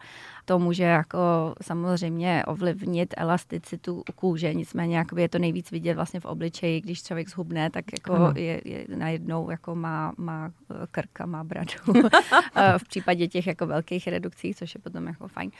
To 0.49 0.59
může 0.59 0.83
jako 0.83 1.53
samozřejmě 1.61 2.43
ovlivnit 2.45 3.13
elasticitu 3.17 4.03
kůže, 4.15 4.53
nicméně 4.53 4.97
jakoby 4.97 5.21
je 5.21 5.29
to 5.29 5.39
nejvíc 5.39 5.71
vidět 5.71 5.93
vlastně 5.93 6.19
v 6.19 6.25
obličeji, 6.25 6.81
když 6.81 7.03
člověk 7.03 7.29
zhubne, 7.29 7.69
tak 7.69 7.85
jako 7.93 8.33
je, 8.35 8.61
je, 8.65 8.85
najednou 8.95 9.49
jako 9.49 9.75
má, 9.75 10.13
má 10.17 10.51
eh, 10.71 10.87
krka, 10.91 11.25
má 11.25 11.43
bradu. 11.43 11.69
Eh, 12.55 12.79
v 12.79 12.83
případě 12.83 13.27
těch 13.27 13.47
jako 13.47 13.65
velkých 13.67 14.07
redukcí, 14.07 14.53
což 14.53 14.75
je 14.75 14.81
potom 14.81 15.07
jako 15.07 15.27
fajn. 15.27 15.51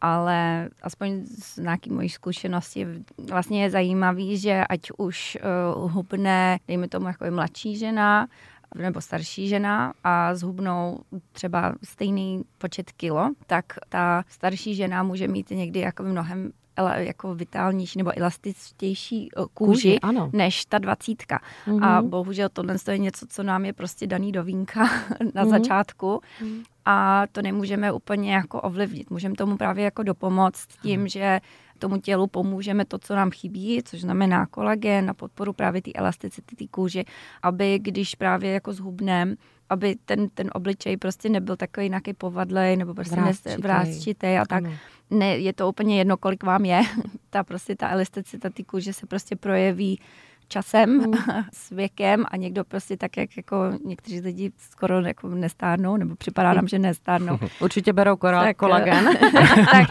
Ale 0.00 0.68
aspoň 0.82 1.26
z 1.26 1.56
nějaký 1.56 1.90
mojí 1.90 2.08
zkušenosti 2.08 2.86
vlastně 3.30 3.62
je 3.62 3.70
zajímavý, 3.70 4.38
že 4.38 4.64
ať 4.68 4.90
už 4.98 5.38
uh, 5.76 5.92
hubne, 5.92 6.58
dejme 6.68 6.88
tomu 6.88 7.06
jako 7.06 7.24
mladší 7.30 7.76
žena, 7.76 8.28
nebo 8.74 9.00
starší 9.00 9.48
žena 9.48 9.92
a 10.04 10.34
zhubnou 10.34 10.98
třeba 11.32 11.74
stejný 11.84 12.42
počet 12.58 12.92
kilo, 12.92 13.30
tak 13.46 13.64
ta 13.88 14.24
starší 14.28 14.74
žena 14.74 15.02
může 15.02 15.28
mít 15.28 15.50
někdy 15.50 15.80
jako 15.80 16.02
mnohem 16.02 16.52
jako 16.86 17.34
vitálnější 17.34 17.98
nebo 17.98 18.18
elastičtější 18.18 19.28
eh, 19.36 19.42
kůži, 19.54 19.72
kůži 19.72 20.00
ano. 20.00 20.30
než 20.32 20.64
ta 20.64 20.78
dvacítka. 20.78 21.40
Mm-hmm. 21.66 21.84
A 21.84 22.02
bohužel 22.02 22.48
tohle 22.48 22.76
je 22.90 22.98
něco, 22.98 23.26
co 23.26 23.42
nám 23.42 23.64
je 23.64 23.72
prostě 23.72 24.06
daný 24.06 24.32
do 24.32 24.44
vínka 24.44 24.80
na 25.34 25.44
mm-hmm. 25.44 25.48
začátku. 25.50 26.20
Mm-hmm. 26.42 26.62
A 26.84 27.26
to 27.32 27.42
nemůžeme 27.42 27.92
úplně 27.92 28.34
jako 28.34 28.60
ovlivnit. 28.60 29.10
Můžeme 29.10 29.34
tomu 29.34 29.56
právě 29.56 29.84
jako 29.84 30.02
dopomoct 30.02 30.68
tím, 30.82 31.04
mm-hmm. 31.04 31.10
že 31.10 31.40
tomu 31.78 32.00
tělu 32.00 32.26
pomůžeme 32.26 32.84
to, 32.84 32.98
co 32.98 33.14
nám 33.14 33.30
chybí, 33.30 33.82
což 33.84 34.00
znamená 34.00 34.46
kolagen 34.46 35.06
na 35.06 35.14
podporu 35.14 35.52
právě 35.52 35.82
té 35.82 35.92
elasticity 35.92 36.56
té 36.56 36.64
kůže, 36.70 37.04
aby 37.42 37.78
když 37.78 38.14
právě 38.14 38.52
jako 38.52 38.72
zhubneme, 38.72 39.34
aby 39.68 39.96
ten, 40.04 40.28
ten 40.28 40.50
obličej 40.54 40.96
prostě 40.96 41.28
nebyl 41.28 41.56
takový 41.56 41.88
nějaký 41.88 42.12
povadlej 42.12 42.76
nebo 42.76 42.94
prostě 42.94 43.20
vrázčitý 43.58 44.26
a 44.26 44.44
tak. 44.46 44.64
Ano. 44.64 44.74
Ne, 45.10 45.38
je 45.38 45.52
to 45.52 45.68
úplně 45.68 45.98
jedno, 45.98 46.16
kolik 46.16 46.42
vám 46.42 46.64
je. 46.64 46.82
ta 47.30 47.44
prostě 47.44 47.76
ta 47.76 47.90
elasticita 47.90 48.50
té 48.50 48.62
kůže 48.62 48.92
se 48.92 49.06
prostě 49.06 49.36
projeví 49.36 50.00
časem, 50.48 50.90
mm. 50.90 51.12
s 51.52 51.70
věkem 51.70 52.24
a 52.30 52.36
někdo 52.36 52.64
prostě 52.64 52.96
tak, 52.96 53.16
jak 53.16 53.36
jako 53.36 53.56
někteří 53.84 54.20
lidi 54.20 54.52
skoro 54.58 55.00
jako 55.00 55.28
nestárnou, 55.28 55.96
nebo 55.96 56.16
připadá 56.16 56.52
nám, 56.52 56.68
že 56.68 56.78
nestárnou. 56.78 57.38
Určitě 57.60 57.92
berou 57.92 58.16
korál, 58.16 58.44
tak, 58.44 58.56
kolagen. 58.56 59.04
tak, 59.72 59.88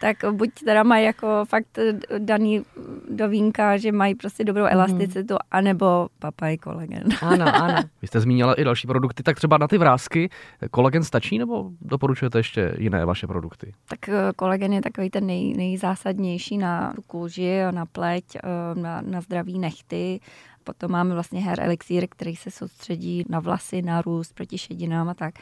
tak 0.00 0.16
buď 0.34 0.50
teda 0.64 0.82
mají 0.82 1.04
jako 1.04 1.44
fakt 1.48 1.78
daný 2.18 2.62
do 3.10 3.28
vínka, 3.28 3.76
že 3.76 3.92
mají 3.92 4.14
prostě 4.14 4.44
dobrou 4.44 4.62
mhm. 4.62 4.72
elasticitu, 4.72 5.34
mm. 5.34 5.38
anebo 5.50 6.08
papají 6.18 6.58
kolagen. 6.58 7.04
ano, 7.22 7.56
ano. 7.56 7.82
Vy 8.02 8.08
jste 8.08 8.20
zmínila 8.20 8.54
i 8.54 8.64
další 8.64 8.86
produkty, 8.86 9.22
tak 9.22 9.36
třeba 9.36 9.58
na 9.58 9.68
ty 9.68 9.78
vrázky 9.78 10.30
kolagen 10.70 11.04
stačí, 11.04 11.38
nebo 11.38 11.70
doporučujete 11.80 12.38
ještě 12.38 12.74
jiné 12.78 13.04
vaše 13.04 13.26
produkty? 13.26 13.72
Tak 13.88 14.08
eh, 14.08 14.32
kolagen 14.36 14.72
je 14.72 14.82
takový 14.82 15.10
ten 15.10 15.26
nej, 15.26 15.54
nejzásadnější 15.56 16.58
na 16.58 16.94
kůži, 17.06 17.60
na 17.70 17.86
pleť, 17.86 18.24
eh, 18.36 18.40
na, 18.74 19.00
na 19.00 19.20
zdraví 19.20 19.58
nech 19.58 19.75
nechty. 19.76 20.20
Potom 20.64 20.90
máme 20.90 21.14
vlastně 21.14 21.40
hair 21.40 21.60
elixír, 21.60 22.06
který 22.10 22.36
se 22.36 22.50
soustředí 22.50 23.24
na 23.28 23.40
vlasy, 23.40 23.82
na 23.82 24.02
růst, 24.02 24.34
proti 24.34 24.58
šedinám 24.58 25.08
a 25.08 25.14
tak. 25.14 25.34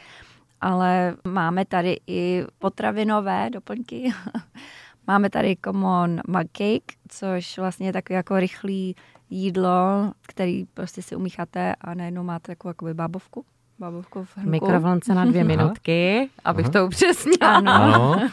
Ale 0.61 1.15
máme 1.27 1.65
tady 1.65 1.97
i 2.07 2.43
potravinové 2.59 3.49
doplňky. 3.49 4.13
máme 5.07 5.29
tady 5.29 5.57
common 5.65 6.21
mug 6.27 6.47
cake, 6.51 6.93
což 7.09 7.57
vlastně 7.57 7.87
je 7.87 7.93
takové 7.93 8.17
jako 8.17 8.39
rychlý 8.39 8.95
jídlo, 9.29 10.11
který 10.21 10.65
prostě 10.65 11.01
si 11.01 11.15
umícháte 11.15 11.75
a 11.81 11.93
najednou 11.93 12.23
máte 12.23 12.51
takovou 12.51 12.69
jakoby 12.69 12.93
bábovku. 12.93 13.45
Bábovku 13.79 14.23
v 14.23 14.37
hrnku. 14.37 14.51
Mikrovlnce 14.51 15.13
na 15.13 15.25
dvě 15.25 15.43
minutky, 15.53 16.29
abych 16.43 16.65
Aha. 16.65 16.73
to 16.73 16.85
upřesnila. 16.85 17.55
Ano. 17.55 17.71
ano. 17.71 18.29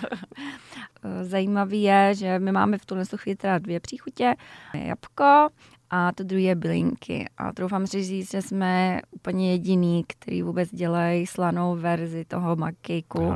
Zajímavý 1.23 1.83
je, 1.83 2.15
že 2.15 2.39
my 2.39 2.53
máme 2.53 2.79
v 2.79 2.87
tuhle 2.87 3.05
chvíli 3.17 3.37
teda 3.37 3.59
dvě 3.59 3.81
příchutě. 3.81 4.35
Jabko 4.75 5.49
a 5.95 6.13
to 6.13 6.25
druhé 6.25 6.43
je 6.43 6.55
bylinky. 6.55 7.29
A 7.39 7.53
troufám 7.53 7.87
si 7.87 8.05
říct, 8.05 8.31
že 8.31 8.43
jsme 8.43 9.01
úplně 9.11 9.51
jediný, 9.51 10.05
který 10.09 10.43
vůbec 10.43 10.75
dělají 10.75 11.27
slanou 11.27 11.77
verzi 11.77 12.25
toho 12.25 12.57
makejku, 12.57 13.33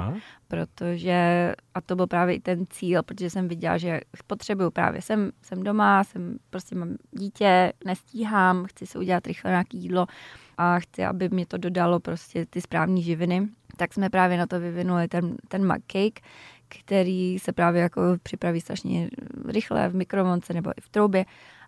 protože, 0.48 1.52
a 1.74 1.80
to 1.80 1.96
byl 1.96 2.06
právě 2.06 2.34
i 2.34 2.40
ten 2.40 2.64
cíl, 2.70 3.02
protože 3.02 3.30
jsem 3.30 3.48
viděla, 3.48 3.78
že 3.78 4.00
potřebuju 4.26 4.70
právě, 4.70 5.02
jsem, 5.02 5.30
jsem 5.42 5.62
doma, 5.62 6.04
jsem 6.04 6.38
prostě 6.50 6.74
mám 6.74 6.96
dítě, 7.12 7.72
nestíhám, 7.84 8.64
chci 8.64 8.86
si 8.86 8.98
udělat 8.98 9.26
rychle 9.26 9.50
nějaké 9.50 9.76
jídlo 9.76 10.06
a 10.58 10.78
chci, 10.78 11.04
aby 11.04 11.28
mě 11.28 11.46
to 11.46 11.58
dodalo 11.58 12.00
prostě 12.00 12.46
ty 12.46 12.60
správné 12.60 13.00
živiny, 13.00 13.48
tak 13.76 13.94
jsme 13.94 14.10
právě 14.10 14.38
na 14.38 14.46
to 14.46 14.60
vyvinuli 14.60 15.08
ten, 15.08 15.36
ten 15.48 15.68
cake, 15.86 16.20
který 16.68 17.38
se 17.38 17.52
právě 17.52 17.82
jako 17.82 18.02
připraví 18.22 18.60
strašně 18.60 19.10
rychle 19.48 19.88
v 19.88 19.94
mikrovlnce 19.94 20.54
nebo 20.54 20.70
i 20.70 20.80
v 20.80 20.88
troubě 20.88 21.24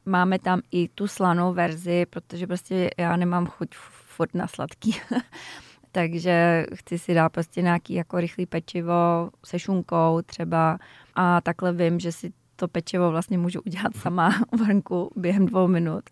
máme 0.09 0.39
tam 0.39 0.61
i 0.71 0.89
tu 0.89 1.09
slanou 1.09 1.55
verzi, 1.55 2.07
protože 2.11 2.47
prostě 2.47 2.91
já 2.99 3.17
nemám 3.17 3.47
chuť 3.47 3.69
furt 4.07 4.35
na 4.35 4.47
sladký. 4.47 4.97
Takže 5.93 6.67
chci 6.75 6.99
si 6.99 7.15
dát 7.15 7.29
prostě 7.29 7.63
nějaký 7.63 7.95
jako 7.95 8.21
rychlý 8.21 8.47
pečivo 8.47 9.31
se 9.45 9.59
šunkou 9.59 10.21
třeba. 10.27 10.79
A 11.15 11.41
takhle 11.41 11.73
vím, 11.73 12.01
že 12.01 12.13
si 12.13 12.33
to 12.57 12.69
pečivo 12.69 13.11
vlastně 13.11 13.39
můžu 13.39 13.61
udělat 13.61 13.97
sama 13.97 14.31
v 14.57 14.61
hrnku 14.61 15.13
během 15.17 15.47
dvou 15.47 15.69
minut 15.69 16.05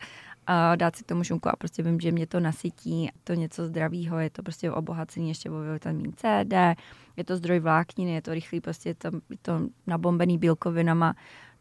a 0.46 0.76
dát 0.76 0.96
si 0.96 1.04
tomu 1.04 1.24
šunku 1.24 1.48
a 1.48 1.56
prostě 1.56 1.82
vím, 1.82 2.00
že 2.00 2.12
mě 2.12 2.26
to 2.26 2.40
nasytí, 2.40 3.10
to 3.24 3.34
něco 3.34 3.66
zdravého, 3.66 4.18
je 4.18 4.30
to 4.30 4.42
prostě 4.42 4.70
obohacení 4.70 5.28
ještě 5.28 5.50
o 5.50 5.54
vitamin 5.72 6.12
C, 6.16 6.44
D, 6.44 6.74
je 7.16 7.24
to 7.24 7.36
zdroj 7.36 7.58
vlákniny, 7.60 8.12
je 8.14 8.22
to 8.22 8.34
rychlý, 8.34 8.60
prostě 8.60 8.88
je 8.88 8.94
to, 8.94 9.10
je 9.30 9.36
to 9.42 9.60
nabombený 9.86 10.38
bílkovinama, 10.38 11.14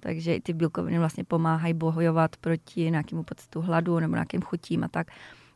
takže 0.05 0.35
i 0.35 0.41
ty 0.41 0.53
bílkoviny 0.53 0.99
vlastně 0.99 1.23
pomáhají 1.23 1.73
bojovat 1.73 2.37
proti 2.37 2.91
nějakému 2.91 3.23
pocitu 3.23 3.61
hladu 3.61 3.99
nebo 3.99 4.13
nějakým 4.13 4.41
chutím 4.41 4.83
a 4.83 4.87
tak. 4.87 5.07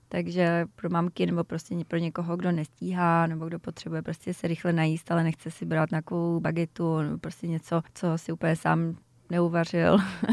Takže 0.09 0.65
pro 0.75 0.89
mamky 0.89 1.25
nebo 1.25 1.43
prostě 1.43 1.75
pro 1.87 1.97
někoho, 1.97 2.37
kdo 2.37 2.51
nestíhá 2.51 3.27
nebo 3.27 3.45
kdo 3.45 3.59
potřebuje 3.59 4.01
prostě 4.01 4.33
se 4.33 4.47
rychle 4.47 4.73
najíst, 4.73 5.11
ale 5.11 5.23
nechce 5.23 5.51
si 5.51 5.65
brát 5.65 5.91
nějakou 5.91 6.39
bagetu 6.39 6.97
nebo 7.01 7.17
prostě 7.17 7.47
něco, 7.47 7.81
co 7.93 8.17
si 8.17 8.31
úplně 8.31 8.55
sám 8.55 8.95
neuvařil. 9.29 9.97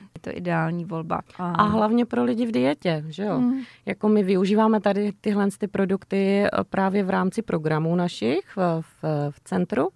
je 0.00 0.20
to 0.20 0.30
ideální 0.36 0.84
volba. 0.84 1.20
A... 1.38 1.50
a 1.50 1.62
hlavně 1.62 2.06
pro 2.06 2.24
lidi 2.24 2.46
v 2.46 2.52
dietě, 2.52 3.04
že 3.08 3.24
jo? 3.24 3.40
Mm. 3.40 3.60
Jako 3.86 4.08
my 4.08 4.22
využíváme 4.22 4.80
tady 4.80 5.12
tyhle 5.20 5.48
ty 5.58 5.68
produkty 5.68 6.42
eh, 6.44 6.48
právě 6.70 7.04
v 7.04 7.10
rámci 7.10 7.42
programů 7.42 7.96
našich 7.96 8.56
v, 8.56 8.82
v, 8.82 9.04
v 9.30 9.40
centru 9.44 9.88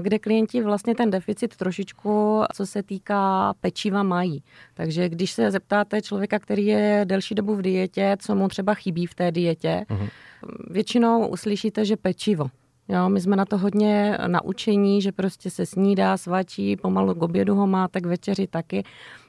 kde 0.00 0.18
klienti 0.18 0.62
vlastně 0.62 0.94
ten 0.94 1.10
deficit 1.10 1.56
trošičku, 1.56 2.42
co 2.54 2.66
se 2.66 2.82
týká 2.82 3.54
pečiva, 3.60 4.02
mají. 4.02 4.42
Takže 4.74 5.08
když 5.08 5.32
se 5.32 5.50
zeptáte 5.50 6.02
člověka, 6.02 6.38
který 6.38 6.66
je 6.66 7.00
delší 7.04 7.34
dobu 7.34 7.54
v 7.54 7.62
dietě, 7.62 8.16
co 8.20 8.34
mu 8.34 8.48
třeba 8.48 8.74
chybí 8.74 9.06
v 9.06 9.14
té 9.14 9.32
dietě, 9.32 9.86
uh-huh. 9.90 10.08
většinou 10.70 11.26
uslyšíte, 11.26 11.84
že 11.84 11.96
pečivo. 11.96 12.50
Jo, 12.88 13.08
my 13.08 13.20
jsme 13.20 13.36
na 13.36 13.44
to 13.44 13.58
hodně 13.58 14.18
naučení, 14.26 15.02
že 15.02 15.12
prostě 15.12 15.50
se 15.50 15.66
snídá, 15.66 16.16
svačí, 16.16 16.76
pomalu 16.76 17.14
k 17.14 17.22
obědu 17.22 17.54
ho 17.54 17.66
má, 17.66 17.88
tak 17.88 18.02
k 18.02 18.06
večeři 18.06 18.46
taky 18.46 18.84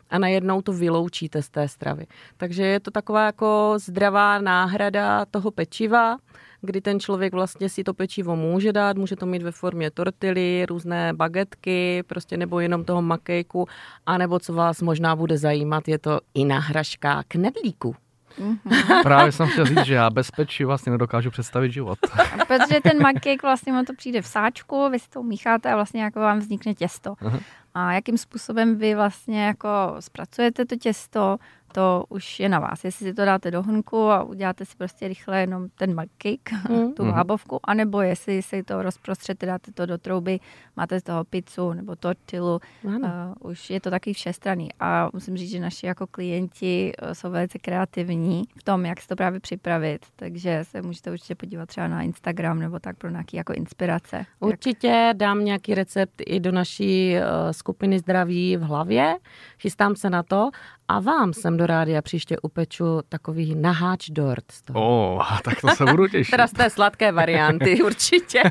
a 0.09 0.19
najednou 0.19 0.61
to 0.61 0.73
vyloučíte 0.73 1.41
z 1.41 1.49
té 1.49 1.67
stravy. 1.67 2.05
Takže 2.37 2.63
je 2.63 2.79
to 2.79 2.91
taková 2.91 3.25
jako 3.25 3.73
zdravá 3.77 4.39
náhrada 4.39 5.25
toho 5.25 5.51
pečiva, 5.51 6.17
kdy 6.65 6.81
ten 6.81 6.99
člověk 6.99 7.33
vlastně 7.33 7.69
si 7.69 7.83
to 7.83 7.93
pečivo 7.93 8.35
může 8.35 8.73
dát, 8.73 8.97
může 8.97 9.15
to 9.15 9.25
mít 9.25 9.43
ve 9.43 9.51
formě 9.51 9.91
tortily, 9.91 10.65
různé 10.69 11.13
bagetky, 11.13 12.03
prostě 12.07 12.37
nebo 12.37 12.59
jenom 12.59 12.85
toho 12.85 13.01
makejku, 13.01 13.67
anebo 14.05 14.39
co 14.39 14.53
vás 14.53 14.81
možná 14.81 15.15
bude 15.15 15.37
zajímat, 15.37 15.87
je 15.87 15.99
to 15.99 16.19
i 16.33 16.45
nahražka 16.45 17.23
knedlíku. 17.27 17.95
Mm-hmm. 18.39 19.01
Právě 19.03 19.31
jsem 19.31 19.47
chtěl 19.47 19.65
říct, 19.65 19.85
že 19.85 19.93
já 19.93 20.09
bez 20.09 20.31
peči 20.31 20.65
vlastně 20.65 20.91
nedokážu 20.91 21.31
představit 21.31 21.71
život. 21.71 21.99
Protože 22.47 22.81
ten 22.83 23.01
makék 23.01 23.41
vlastně 23.41 23.73
mu 23.73 23.83
to 23.83 23.93
přijde 23.93 24.21
v 24.21 24.27
sáčku, 24.27 24.89
vy 24.89 24.99
si 24.99 25.09
to 25.09 25.23
mícháte 25.23 25.71
a 25.71 25.75
vlastně 25.75 26.03
jako 26.03 26.19
vám 26.19 26.39
vznikne 26.39 26.73
těsto. 26.73 27.11
Uh-huh. 27.13 27.39
A 27.73 27.93
jakým 27.93 28.17
způsobem 28.17 28.77
vy 28.77 28.95
vlastně 28.95 29.45
jako 29.45 29.69
zpracujete 29.99 30.65
to 30.65 30.75
těsto, 30.75 31.37
to 31.71 32.03
už 32.09 32.39
je 32.39 32.49
na 32.49 32.59
vás. 32.59 32.83
Jestli 32.83 33.05
si 33.05 33.13
to 33.13 33.25
dáte 33.25 33.51
do 33.51 33.61
hrnku 33.61 33.97
a 33.97 34.23
uděláte 34.23 34.65
si 34.65 34.75
prostě 34.77 35.07
rychle 35.07 35.41
jenom 35.41 35.67
ten 35.69 35.89
mug 35.89 36.09
cake, 36.17 36.69
mm. 36.69 36.93
tu 36.93 37.03
hábovku, 37.03 37.59
anebo 37.63 38.01
jestli 38.01 38.41
si 38.41 38.63
to 38.63 38.81
rozprostřete, 38.81 39.45
dáte 39.45 39.71
to 39.71 39.85
do 39.85 39.97
trouby, 39.97 40.39
máte 40.75 40.99
z 40.99 41.03
toho 41.03 41.23
pizzu 41.23 41.73
nebo 41.73 41.95
tortilu, 41.95 42.59
uh, 42.83 42.93
už 43.39 43.69
je 43.69 43.81
to 43.81 43.89
taky 43.89 44.13
všestranný. 44.13 44.69
A 44.79 45.09
musím 45.13 45.37
říct, 45.37 45.51
že 45.51 45.59
naši 45.59 45.85
jako 45.85 46.07
klienti 46.07 46.91
eh, 46.97 47.15
jsou 47.15 47.31
velice 47.31 47.59
kreativní 47.59 48.43
v 48.57 48.63
tom, 48.63 48.85
jak 48.85 49.01
si 49.01 49.07
to 49.07 49.15
právě 49.15 49.39
připravit, 49.39 50.05
takže 50.15 50.59
se 50.63 50.81
můžete 50.81 51.11
určitě 51.11 51.35
podívat 51.35 51.65
třeba 51.65 51.87
na 51.87 52.01
Instagram 52.01 52.59
nebo 52.59 52.79
tak 52.79 52.97
pro 52.97 53.09
nějaké 53.09 53.37
jako 53.37 53.53
inspirace. 53.53 54.25
Určitě 54.39 54.87
jak... 54.87 55.17
dám 55.17 55.45
nějaký 55.45 55.75
recept 55.75 56.21
i 56.25 56.39
do 56.39 56.51
naší 56.51 57.15
uh, 57.15 57.21
skupiny 57.51 57.99
zdraví 57.99 58.57
v 58.57 58.61
hlavě, 58.61 59.15
chystám 59.59 59.95
se 59.95 60.09
na 60.09 60.23
to 60.23 60.49
a 60.87 60.99
vám 60.99 61.33
jsem 61.33 61.54
do 61.57 61.65
rádia 61.65 62.01
příště 62.01 62.37
upeču 62.39 63.01
takový 63.09 63.55
naháč 63.55 64.09
dort. 64.09 64.45
O, 64.73 65.15
oh, 65.15 65.39
tak 65.43 65.61
to 65.61 65.67
se 65.67 65.85
budu 65.85 66.07
těšit. 66.11 66.31
teda 66.31 66.47
z 66.47 66.51
té 66.51 66.69
sladké 66.69 67.11
varianty 67.11 67.83
určitě. 67.85 68.41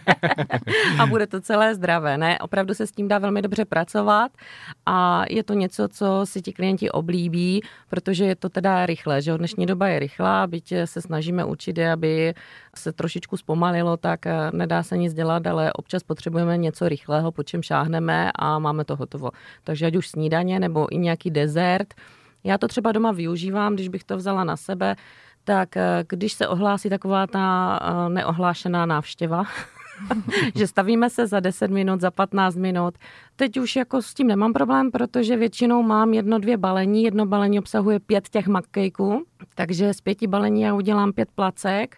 a 0.99 1.06
bude 1.06 1.26
to 1.26 1.40
celé 1.40 1.75
zdravé. 1.75 2.18
Ne, 2.18 2.38
opravdu 2.38 2.75
se 2.75 2.87
s 2.87 2.92
tím 2.92 3.08
dá 3.08 3.18
velmi 3.18 3.42
dobře 3.42 3.64
pracovat 3.64 4.32
a 4.87 5.25
je 5.30 5.44
to 5.44 5.54
něco, 5.54 5.88
co 5.88 6.20
si 6.25 6.42
ti 6.42 6.52
klienti 6.52 6.90
oblíbí, 6.90 7.62
protože 7.88 8.25
je 8.25 8.37
to 8.37 8.49
teda 8.49 8.87
rychle, 8.87 9.23
že 9.23 9.38
dnešní 9.38 9.66
doba 9.66 9.88
je 9.88 9.99
rychlá, 9.99 10.46
byť 10.46 10.75
se 10.84 11.02
snažíme 11.02 11.44
učit, 11.44 11.78
aby 11.78 12.34
se 12.76 12.92
trošičku 12.92 13.37
zpomalilo, 13.37 13.96
tak 13.96 14.26
eh, 14.26 14.50
nedá 14.52 14.82
se 14.82 14.96
nic 14.96 15.14
dělat, 15.14 15.46
ale 15.46 15.73
občas 15.73 16.02
potřebujeme 16.02 16.56
něco 16.56 16.88
rychlého, 16.88 17.32
po 17.32 17.42
čem 17.42 17.62
šáhneme 17.62 18.30
a 18.34 18.58
máme 18.58 18.84
to 18.84 18.96
hotovo. 18.96 19.30
Takže 19.64 19.87
ať 19.87 19.96
už 19.96 20.08
snídaně 20.08 20.61
nebo 20.61 20.94
i 20.94 20.99
nějaký 20.99 21.30
dezert, 21.30 21.94
já 22.44 22.58
to 22.58 22.68
třeba 22.68 22.92
doma 22.92 23.12
využívám, 23.12 23.74
když 23.74 23.88
bych 23.88 24.04
to 24.04 24.16
vzala 24.16 24.44
na 24.44 24.56
sebe, 24.56 24.96
tak 25.44 25.76
eh, 25.76 26.04
když 26.08 26.32
se 26.32 26.48
ohlásí 26.48 26.88
taková 26.88 27.26
ta 27.26 27.78
eh, 27.82 28.08
neohlášená 28.08 28.86
návštěva, 28.86 29.44
že 30.54 30.66
stavíme 30.66 31.10
se 31.10 31.26
za 31.26 31.40
10 31.40 31.70
minut, 31.70 32.00
za 32.00 32.10
15 32.10 32.56
minut. 32.56 32.94
Teď 33.37 33.57
už 33.57 33.76
jako 33.76 34.03
s 34.03 34.14
tím 34.14 34.26
nemám 34.26 34.53
problém, 34.53 34.91
protože 34.91 35.37
většinou 35.37 35.83
mám 35.83 36.14
jedno, 36.14 36.38
dvě 36.38 36.57
balení. 36.57 37.03
Jedno 37.03 37.26
balení 37.26 37.59
obsahuje 37.59 38.00
pět 38.00 38.29
těch 38.29 38.47
makkejků, 38.47 39.25
takže 39.55 39.95
z 39.95 40.00
pěti 40.00 40.26
balení 40.26 40.61
já 40.61 40.75
udělám 40.75 41.12
pět 41.12 41.29
placek 41.35 41.97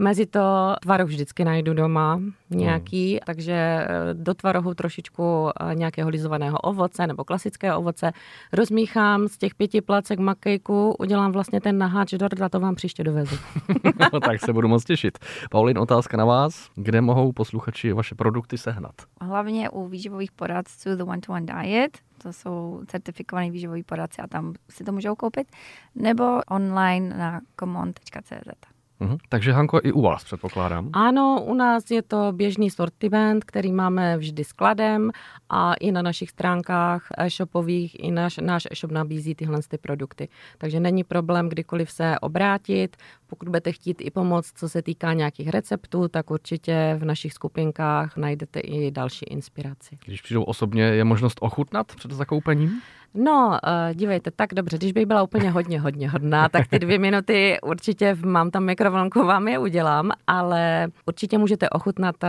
Mezi 0.00 0.26
to 0.26 0.74
tvaroh 0.82 1.08
vždycky 1.08 1.44
najdu 1.44 1.74
doma 1.74 2.20
nějaký, 2.50 3.10
hmm. 3.12 3.20
takže 3.26 3.52
eh, 3.52 3.86
do 4.12 4.34
tvarohu 4.34 4.74
trošičku 4.74 5.48
eh, 5.48 5.74
nějakého 5.74 6.10
lizovaného 6.10 6.58
ovoce 6.58 7.06
nebo 7.06 7.24
klasického 7.24 7.78
ovoce 7.78 8.12
rozmíchám 8.52 9.28
z 9.28 9.38
těch 9.38 9.54
pěti 9.54 9.80
placek 9.80 10.18
makejku, 10.18 10.94
udělám 10.98 11.32
vlastně 11.32 11.60
ten 11.60 11.78
naháč 11.78 12.10
dort 12.10 12.42
a 12.42 12.48
to 12.48 12.60
vám 12.60 12.74
příště 12.74 13.04
dovezu. 13.04 13.36
no, 14.12 14.20
tak 14.20 14.40
se 14.40 14.52
budu 14.52 14.68
moc 14.68 14.84
těšit. 14.84 15.18
Paulin, 15.50 15.78
otázka 15.78 16.16
na 16.16 16.24
vás. 16.24 16.70
Kde 16.74 17.00
mohou 17.00 17.32
posluchači 17.32 17.92
vaše 17.92 18.14
produkty 18.14 18.58
sehnat? 18.58 18.94
Hlavně 19.20 19.70
u 19.70 19.88
výživových 19.88 20.32
poradců 20.32 20.77
The 20.84 21.04
One 21.04 21.20
to 21.20 21.32
One 21.32 21.46
Diet, 21.46 21.98
to 22.22 22.32
jsou 22.32 22.82
certifikovaný 22.86 23.50
výživový 23.50 23.82
poradci 23.82 24.22
a 24.22 24.26
tam 24.26 24.54
si 24.70 24.84
to 24.84 24.92
můžou 24.92 25.14
koupit, 25.14 25.48
nebo 25.94 26.40
online 26.48 27.16
na 27.16 27.40
common.cz. 27.60 28.77
Mhm. 29.00 29.18
Takže 29.28 29.52
Hanko, 29.52 29.80
i 29.82 29.92
u 29.92 30.02
vás 30.02 30.24
předpokládám. 30.24 30.90
Ano, 30.92 31.44
u 31.44 31.54
nás 31.54 31.90
je 31.90 32.02
to 32.02 32.32
běžný 32.32 32.70
sortiment, 32.70 33.44
který 33.44 33.72
máme 33.72 34.18
vždy 34.18 34.44
skladem 34.44 35.10
a 35.48 35.74
i 35.74 35.92
na 35.92 36.02
našich 36.02 36.30
stránkách 36.30 37.08
e-shopových, 37.18 38.04
i 38.04 38.10
náš, 38.10 38.36
náš 38.36 38.68
e-shop 38.70 38.92
nabízí 38.92 39.34
tyhle 39.34 39.58
ty 39.68 39.78
produkty. 39.78 40.28
Takže 40.58 40.80
není 40.80 41.04
problém 41.04 41.48
kdykoliv 41.48 41.90
se 41.90 42.18
obrátit. 42.18 42.96
Pokud 43.26 43.48
budete 43.48 43.72
chtít 43.72 43.96
i 44.00 44.10
pomoc, 44.10 44.52
co 44.54 44.68
se 44.68 44.82
týká 44.82 45.12
nějakých 45.12 45.48
receptů, 45.48 46.08
tak 46.08 46.30
určitě 46.30 46.96
v 46.98 47.04
našich 47.04 47.32
skupinkách 47.32 48.16
najdete 48.16 48.60
i 48.60 48.90
další 48.90 49.24
inspiraci. 49.24 49.98
Když 50.04 50.22
přijdou 50.22 50.42
osobně, 50.42 50.82
je 50.82 51.04
možnost 51.04 51.38
ochutnat 51.40 51.86
před 51.96 52.10
zakoupením? 52.10 52.80
No, 53.14 53.48
uh, 53.48 53.94
dívejte, 53.94 54.30
tak 54.30 54.54
dobře, 54.54 54.78
když 54.78 54.92
bych 54.92 55.06
byla 55.06 55.22
úplně 55.22 55.50
hodně, 55.50 55.80
hodně 55.80 56.08
hodná, 56.10 56.48
tak 56.48 56.66
ty 56.66 56.78
dvě 56.78 56.98
minuty 56.98 57.58
určitě 57.62 58.16
mám 58.24 58.50
tam 58.50 58.64
mikrovlnku, 58.64 59.24
vám 59.24 59.48
je 59.48 59.58
udělám, 59.58 60.10
ale 60.26 60.88
určitě 61.06 61.38
můžete 61.38 61.70
ochutnat 61.70 62.16
uh, 62.22 62.28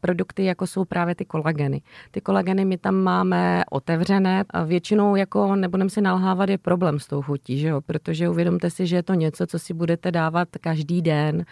produkty, 0.00 0.44
jako 0.44 0.66
jsou 0.66 0.84
právě 0.84 1.14
ty 1.14 1.24
kolageny. 1.24 1.82
Ty 2.10 2.20
kolageny 2.20 2.64
my 2.64 2.78
tam 2.78 2.94
máme 2.94 3.62
otevřené, 3.70 4.44
většinou 4.66 5.16
jako 5.16 5.56
nebudeme 5.56 5.90
si 5.90 6.00
nalhávat, 6.00 6.48
je 6.48 6.58
problém 6.58 6.98
s 6.98 7.06
tou 7.06 7.22
chutí, 7.22 7.58
že 7.58 7.68
jo? 7.68 7.80
protože 7.80 8.28
uvědomte 8.28 8.70
si, 8.70 8.86
že 8.86 8.96
je 8.96 9.02
to 9.02 9.14
něco, 9.14 9.46
co 9.46 9.58
si 9.58 9.74
budete 9.74 10.12
dávat 10.12 10.48
každý 10.60 11.02
den 11.02 11.44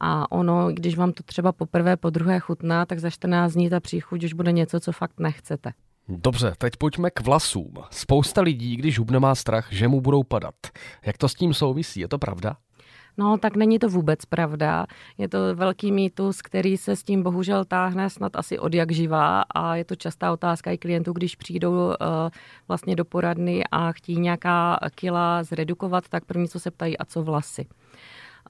a 0.00 0.32
ono, 0.32 0.72
když 0.72 0.96
vám 0.96 1.12
to 1.12 1.22
třeba 1.22 1.52
poprvé, 1.52 1.96
po 1.96 2.10
druhé 2.10 2.38
chutná, 2.38 2.86
tak 2.86 2.98
za 2.98 3.10
14 3.10 3.52
dní 3.52 3.70
ta 3.70 3.80
příchuť 3.80 4.24
už 4.24 4.32
bude 4.32 4.52
něco, 4.52 4.80
co 4.80 4.92
fakt 4.92 5.20
nechcete. 5.20 5.70
Dobře, 6.08 6.52
teď 6.58 6.76
pojďme 6.76 7.10
k 7.10 7.20
vlasům. 7.20 7.74
Spousta 7.90 8.40
lidí, 8.40 8.76
když 8.76 8.98
hub 8.98 9.10
nemá 9.10 9.34
strach, 9.34 9.72
že 9.72 9.88
mu 9.88 10.00
budou 10.00 10.22
padat. 10.22 10.54
Jak 11.06 11.18
to 11.18 11.28
s 11.28 11.34
tím 11.34 11.54
souvisí? 11.54 12.00
Je 12.00 12.08
to 12.08 12.18
pravda? 12.18 12.56
No, 13.16 13.38
tak 13.38 13.56
není 13.56 13.78
to 13.78 13.88
vůbec 13.88 14.24
pravda. 14.24 14.86
Je 15.18 15.28
to 15.28 15.38
velký 15.54 15.92
mýtus, 15.92 16.42
který 16.42 16.76
se 16.76 16.96
s 16.96 17.02
tím 17.02 17.22
bohužel 17.22 17.64
táhne 17.64 18.10
snad 18.10 18.36
asi 18.36 18.58
od 18.58 18.74
jak 18.74 18.92
živá 18.92 19.42
a 19.54 19.76
je 19.76 19.84
to 19.84 19.96
častá 19.96 20.32
otázka 20.32 20.70
i 20.70 20.78
klientů, 20.78 21.12
když 21.12 21.36
přijdou 21.36 21.72
uh, 21.72 21.94
vlastně 22.68 22.96
do 22.96 23.04
poradny 23.04 23.64
a 23.72 23.92
chtějí 23.92 24.20
nějaká 24.20 24.78
kila 24.94 25.42
zredukovat, 25.42 26.08
tak 26.08 26.24
první, 26.24 26.48
co 26.48 26.60
se 26.60 26.70
ptají, 26.70 26.98
a 26.98 27.04
co 27.04 27.22
vlasy. 27.22 27.66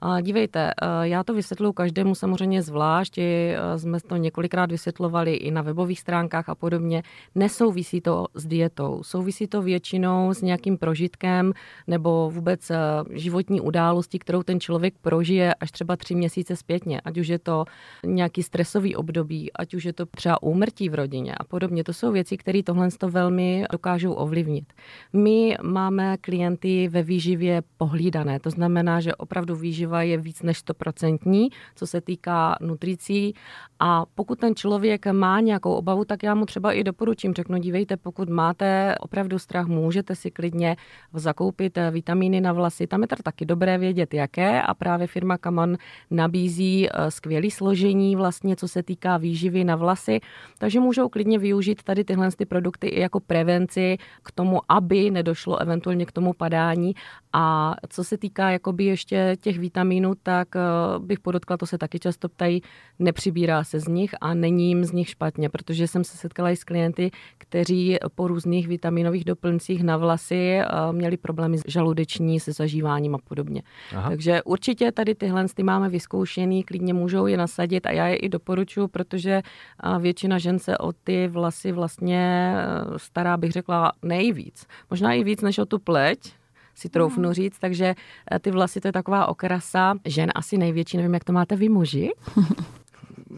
A 0.01 0.21
dívejte, 0.21 0.71
eh, 0.71 0.87
já 1.01 1.23
to 1.23 1.33
vysvětluji 1.33 1.73
každému 1.73 2.15
samozřejmě 2.15 2.61
zvlášť, 2.61 3.17
eh, 3.17 3.57
jsme 3.77 3.99
to 3.99 4.15
několikrát 4.15 4.71
vysvětlovali 4.71 5.33
i 5.33 5.51
na 5.51 5.61
webových 5.61 5.99
stránkách 5.99 6.49
a 6.49 6.55
podobně. 6.55 7.03
Nesouvisí 7.35 8.01
to 8.01 8.25
s 8.33 8.45
dietou, 8.45 9.03
souvisí 9.03 9.47
to 9.47 9.61
většinou 9.61 10.33
s 10.33 10.41
nějakým 10.41 10.77
prožitkem 10.77 11.53
nebo 11.87 12.29
vůbec 12.33 12.69
eh, 12.69 12.77
životní 13.09 13.61
událostí, 13.61 14.19
kterou 14.19 14.43
ten 14.43 14.59
člověk 14.59 14.93
prožije 15.01 15.53
až 15.53 15.71
třeba 15.71 15.95
tři 15.95 16.15
měsíce 16.15 16.55
zpětně, 16.55 17.01
ať 17.01 17.17
už 17.17 17.27
je 17.27 17.39
to 17.39 17.65
nějaký 18.05 18.43
stresový 18.43 18.95
období, 18.95 19.53
ať 19.53 19.73
už 19.73 19.85
je 19.85 19.93
to 19.93 20.05
třeba 20.05 20.43
úmrtí 20.43 20.89
v 20.89 20.95
rodině 20.95 21.35
a 21.35 21.43
podobně. 21.43 21.83
To 21.83 21.93
jsou 21.93 22.11
věci, 22.11 22.37
které 22.37 22.63
tohle 22.63 22.89
to 22.91 23.09
velmi 23.09 23.65
dokážou 23.71 24.13
ovlivnit. 24.13 24.73
My 25.13 25.55
máme 25.63 26.17
klienty 26.17 26.87
ve 26.87 27.03
výživě 27.03 27.61
pohlídané, 27.77 28.39
to 28.39 28.49
znamená, 28.49 28.99
že 28.99 29.15
opravdu 29.15 29.55
výživa 29.55 29.84
výživa 29.85 30.01
je 30.01 30.17
víc 30.17 30.41
než 30.41 30.63
100%, 30.65 31.49
co 31.75 31.87
se 31.87 32.01
týká 32.01 32.57
nutricí. 32.61 33.33
A 33.79 34.05
pokud 34.15 34.39
ten 34.39 34.55
člověk 34.55 35.05
má 35.11 35.39
nějakou 35.39 35.73
obavu, 35.73 36.05
tak 36.05 36.23
já 36.23 36.35
mu 36.35 36.45
třeba 36.45 36.73
i 36.73 36.83
doporučím, 36.83 37.33
řeknu, 37.33 37.57
dívejte, 37.57 37.97
pokud 37.97 38.29
máte 38.29 38.95
opravdu 38.99 39.39
strach, 39.39 39.67
můžete 39.67 40.15
si 40.15 40.31
klidně 40.31 40.75
zakoupit 41.13 41.77
vitamíny 41.91 42.41
na 42.41 42.53
vlasy. 42.53 42.87
Tam 42.87 43.01
je 43.01 43.07
teda 43.07 43.23
taky 43.23 43.45
dobré 43.45 43.77
vědět, 43.77 44.13
jaké 44.13 44.61
a 44.61 44.73
právě 44.73 45.07
firma 45.07 45.37
Kaman 45.37 45.77
nabízí 46.11 46.87
eh, 46.87 47.11
skvělé 47.11 47.51
složení 47.51 48.15
vlastně, 48.15 48.55
co 48.55 48.67
se 48.67 48.83
týká 48.83 49.17
výživy 49.17 49.63
na 49.63 49.75
vlasy, 49.75 50.19
takže 50.57 50.79
můžou 50.79 51.09
klidně 51.09 51.39
využít 51.39 51.83
tady 51.83 52.03
tyhle 52.03 52.31
ty 52.31 52.45
produkty 52.45 52.87
i 52.87 53.01
jako 53.01 53.19
prevenci 53.19 53.97
k 54.23 54.31
tomu, 54.31 54.61
aby 54.69 55.11
nedošlo 55.11 55.61
eventuálně 55.61 56.05
k 56.05 56.11
tomu 56.11 56.33
padání. 56.33 56.95
A 57.33 57.75
co 57.89 58.03
se 58.03 58.17
týká 58.17 58.49
jakoby 58.49 58.85
ještě 58.85 59.35
těch 59.41 59.59
vitamínů, 59.75 60.13
tak 60.23 60.55
eh, 60.55 60.59
bych 60.99 61.19
podotkla, 61.19 61.57
to 61.57 61.65
se 61.65 61.77
taky 61.77 61.99
často 61.99 62.29
ptají, 62.29 62.61
nepřibírá 62.99 63.63
se 63.63 63.79
z 63.79 63.87
nich 63.87 64.15
a 64.21 64.33
není 64.33 64.67
jim 64.67 64.85
z 64.85 64.91
nich 64.91 65.09
špatně, 65.09 65.49
protože 65.49 65.87
jsem 65.87 66.03
se 66.03 66.17
setkala 66.17 66.51
i 66.51 66.55
s 66.55 66.63
klienty, 66.63 67.11
kteří 67.37 67.97
po 68.15 68.27
různých 68.27 68.67
vitaminových 68.67 69.25
doplňcích 69.25 69.83
na 69.83 69.97
vlasy 69.97 70.59
eh, 70.59 70.65
měli 70.91 71.17
problémy 71.17 71.57
s 71.57 71.63
žaludeční, 71.67 72.39
se 72.39 72.53
zažíváním 72.53 73.15
a 73.15 73.17
podobně. 73.17 73.63
Aha. 73.95 74.09
Takže 74.09 74.43
určitě 74.43 74.91
tady 74.91 75.15
tyhle 75.15 75.45
ty 75.55 75.63
máme 75.63 75.89
vyzkoušený, 75.89 76.63
klidně 76.63 76.93
můžou 76.93 77.27
je 77.27 77.37
nasadit 77.37 77.85
a 77.85 77.91
já 77.91 78.07
je 78.07 78.15
i 78.15 78.29
doporučuji, 78.29 78.87
protože 78.87 79.41
eh, 79.41 79.99
většina 79.99 80.37
žen 80.37 80.59
se 80.59 80.77
o 80.77 80.91
ty 80.93 81.27
vlasy 81.27 81.71
vlastně 81.71 82.55
stará, 82.97 83.37
bych 83.37 83.51
řekla, 83.51 83.91
nejvíc. 84.03 84.67
Možná 84.89 85.13
i 85.13 85.23
víc 85.23 85.41
než 85.41 85.57
o 85.57 85.65
tu 85.65 85.79
pleť, 85.79 86.33
si 86.75 86.89
troufnu 86.89 87.33
říct, 87.33 87.59
takže 87.59 87.95
ty 88.39 88.51
vlasy 88.51 88.81
to 88.81 88.87
je 88.87 88.91
taková 88.91 89.25
okrasa. 89.25 89.95
Žen 90.05 90.31
asi 90.35 90.57
největší, 90.57 90.97
nevím, 90.97 91.13
jak 91.13 91.23
to 91.23 91.33
máte 91.33 91.55
vy 91.55 91.69
muži. 91.69 92.11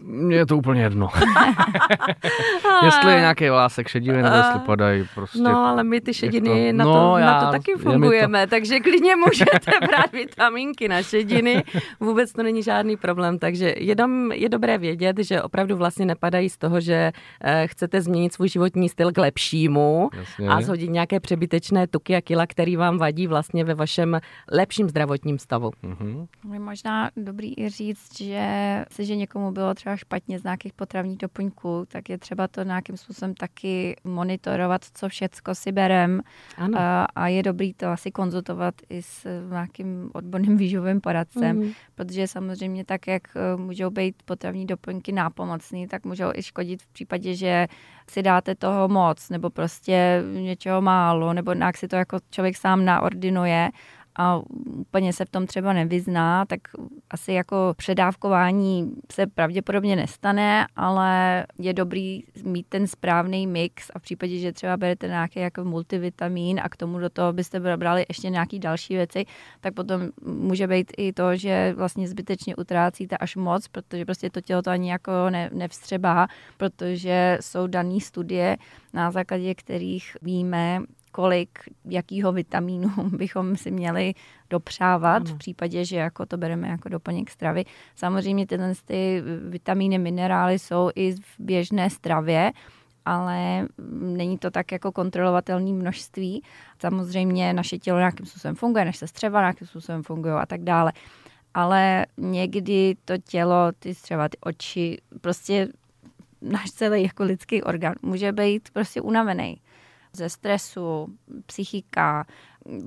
Mně 0.02 0.36
je 0.36 0.46
to 0.46 0.56
úplně 0.56 0.82
jedno. 0.82 1.08
jestli 2.84 3.12
je 3.12 3.20
nějaký 3.20 3.48
vlásek 3.48 3.88
šedivý, 3.88 4.22
nebo 4.22 4.36
jestli 4.36 4.60
padají 4.60 5.08
prostě. 5.14 5.38
No, 5.38 5.66
ale 5.66 5.84
my 5.84 6.00
ty 6.00 6.14
šediny 6.14 6.72
to, 6.72 6.76
na, 6.76 6.84
to, 6.84 6.92
no, 6.92 7.18
já, 7.18 7.26
na 7.26 7.40
to 7.40 7.52
taky 7.52 7.72
fungujeme, 7.72 8.46
to... 8.46 8.50
takže 8.50 8.80
klidně 8.80 9.16
můžete 9.16 9.70
brát 9.86 10.12
vitamínky 10.12 10.88
na 10.88 11.02
šediny. 11.02 11.64
Vůbec 12.00 12.32
to 12.32 12.42
není 12.42 12.62
žádný 12.62 12.96
problém, 12.96 13.38
takže 13.38 13.74
jenom 13.76 14.32
je 14.32 14.48
dobré 14.48 14.78
vědět, 14.78 15.18
že 15.18 15.42
opravdu 15.42 15.76
vlastně 15.76 16.06
nepadají 16.06 16.50
z 16.50 16.58
toho, 16.58 16.80
že 16.80 17.12
eh, 17.40 17.66
chcete 17.66 18.00
změnit 18.02 18.32
svůj 18.32 18.48
životní 18.48 18.88
styl 18.88 19.12
k 19.12 19.18
lepšímu 19.18 20.10
Jasně. 20.12 20.48
a 20.48 20.60
zhodit 20.60 20.90
nějaké 20.90 21.20
přebytečné 21.20 21.86
tuky 21.86 22.16
a 22.16 22.20
kila, 22.20 22.46
který 22.46 22.76
vám 22.76 22.98
vadí 22.98 23.26
vlastně 23.26 23.64
ve 23.64 23.74
vašem 23.74 24.20
lepším 24.52 24.88
zdravotním 24.88 25.38
stavu. 25.38 25.70
Mm-hmm. 25.84 26.26
Je 26.52 26.60
možná 26.60 27.10
dobrý 27.16 27.58
i 27.60 27.68
říct, 27.68 28.18
že 28.22 28.84
se, 28.90 29.04
že 29.04 29.16
někomu 29.16 29.50
bylo 29.52 29.74
třeba 29.74 29.87
špatně 29.96 30.38
z 30.38 30.44
nějakých 30.44 30.72
potravních 30.72 31.18
doplňků, 31.18 31.84
tak 31.88 32.08
je 32.08 32.18
třeba 32.18 32.48
to 32.48 32.62
nějakým 32.62 32.96
způsobem 32.96 33.34
taky 33.34 33.96
monitorovat, 34.04 34.84
co 34.94 35.08
všecko 35.08 35.54
si 35.54 35.72
berem. 35.72 36.20
Ano. 36.56 36.78
A, 36.78 37.04
a 37.04 37.28
je 37.28 37.42
dobrý 37.42 37.74
to 37.74 37.86
asi 37.86 38.10
konzultovat 38.10 38.74
i 38.88 39.02
s 39.02 39.26
nějakým 39.50 40.10
odborným 40.14 40.56
výživovým 40.62 41.00
poradcem, 41.00 41.56
mm. 41.56 41.72
protože 41.94 42.26
samozřejmě 42.26 42.84
tak, 42.84 43.06
jak 43.06 43.22
eh, 43.36 43.56
můžou 43.56 43.90
být 43.90 44.22
potravní 44.24 44.66
doplňky 44.66 45.12
nápomocný, 45.12 45.88
tak 45.88 46.04
můžou 46.04 46.30
i 46.34 46.42
škodit 46.42 46.82
v 46.82 46.86
případě, 46.86 47.34
že 47.34 47.66
si 48.10 48.22
dáte 48.22 48.54
toho 48.54 48.88
moc, 48.88 49.30
nebo 49.30 49.50
prostě 49.50 50.22
něčeho 50.32 50.82
málo, 50.82 51.32
nebo 51.32 51.52
nějak 51.52 51.76
si 51.76 51.88
to 51.88 51.96
jako 51.96 52.18
člověk 52.30 52.56
sám 52.56 52.84
naordinuje 52.84 53.70
a 54.18 54.40
úplně 54.66 55.12
se 55.12 55.24
v 55.24 55.30
tom 55.30 55.46
třeba 55.46 55.72
nevyzná, 55.72 56.44
tak 56.44 56.60
asi 57.10 57.32
jako 57.32 57.74
předávkování 57.76 58.92
se 59.12 59.26
pravděpodobně 59.26 59.96
nestane, 59.96 60.66
ale 60.76 61.46
je 61.58 61.74
dobrý 61.74 62.22
mít 62.44 62.66
ten 62.68 62.86
správný 62.86 63.46
mix 63.46 63.90
a 63.94 63.98
v 63.98 64.02
případě, 64.02 64.38
že 64.38 64.52
třeba 64.52 64.76
berete 64.76 65.08
nějaký 65.08 65.40
jako 65.40 65.64
multivitamin 65.64 66.60
a 66.62 66.68
k 66.68 66.76
tomu 66.76 66.98
do 66.98 67.10
toho 67.10 67.32
byste 67.32 67.60
brali 67.76 68.06
ještě 68.08 68.30
nějaký 68.30 68.58
další 68.58 68.94
věci, 68.94 69.24
tak 69.60 69.74
potom 69.74 70.00
může 70.24 70.66
být 70.66 70.92
i 70.98 71.12
to, 71.12 71.36
že 71.36 71.74
vlastně 71.76 72.08
zbytečně 72.08 72.56
utrácíte 72.56 73.16
až 73.16 73.36
moc, 73.36 73.68
protože 73.68 74.04
prostě 74.04 74.30
to 74.30 74.40
tělo 74.40 74.62
to 74.62 74.70
ani 74.70 74.90
jako 74.90 75.12
ne, 75.30 75.50
nevstřebá, 75.52 76.26
protože 76.56 77.38
jsou 77.40 77.66
dané 77.66 78.00
studie, 78.00 78.56
na 78.92 79.10
základě 79.10 79.54
kterých 79.54 80.16
víme, 80.22 80.80
kolik, 81.08 81.58
jakýho 81.84 82.32
vitamínu 82.32 82.90
bychom 83.16 83.56
si 83.56 83.70
měli 83.70 84.14
dopřávat 84.50 85.16
ano. 85.16 85.34
v 85.34 85.38
případě, 85.38 85.84
že 85.84 85.96
jako 85.96 86.26
to 86.26 86.36
bereme 86.36 86.68
jako 86.68 86.88
doplněk 86.88 87.30
stravy. 87.30 87.64
Samozřejmě 87.96 88.46
tyhle 88.46 88.72
ty 88.84 89.22
vitamíny, 89.48 89.98
minerály 89.98 90.58
jsou 90.58 90.90
i 90.94 91.12
v 91.12 91.34
běžné 91.38 91.90
stravě, 91.90 92.52
ale 93.04 93.66
není 94.00 94.38
to 94.38 94.50
tak 94.50 94.72
jako 94.72 94.92
kontrolovatelné 94.92 95.72
množství. 95.72 96.42
Samozřejmě 96.78 97.52
naše 97.52 97.78
tělo 97.78 97.98
nějakým 97.98 98.26
způsobem 98.26 98.54
funguje, 98.54 98.84
naše 98.84 99.06
střeva 99.06 99.40
nějakým 99.40 99.66
způsobem 99.66 100.02
fungují 100.02 100.34
a 100.34 100.46
tak 100.46 100.62
dále. 100.62 100.92
Ale 101.54 102.06
někdy 102.16 102.96
to 103.04 103.18
tělo, 103.18 103.72
ty 103.78 103.94
střeva, 103.94 104.28
ty 104.28 104.38
oči, 104.40 104.98
prostě 105.20 105.68
náš 106.42 106.70
celý 106.70 107.02
jako 107.02 107.24
lidský 107.24 107.62
orgán 107.62 107.94
může 108.02 108.32
být 108.32 108.70
prostě 108.72 109.00
unavený 109.00 109.60
ze 110.18 110.28
stresu, 110.28 111.06
psychika, 111.46 112.26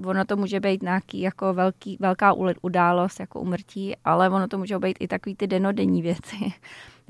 ono 0.05 0.25
to 0.25 0.37
může 0.37 0.59
být 0.59 0.83
nějaký 0.83 1.21
jako 1.21 1.53
velký, 1.53 1.97
velká 1.99 2.33
událost, 2.61 3.19
jako 3.19 3.39
umrtí, 3.39 3.95
ale 4.05 4.29
ono 4.29 4.47
to 4.47 4.57
může 4.57 4.79
být 4.79 4.97
i 4.99 5.07
takový 5.07 5.35
ty 5.35 5.47
denodenní 5.47 6.01
věci 6.01 6.53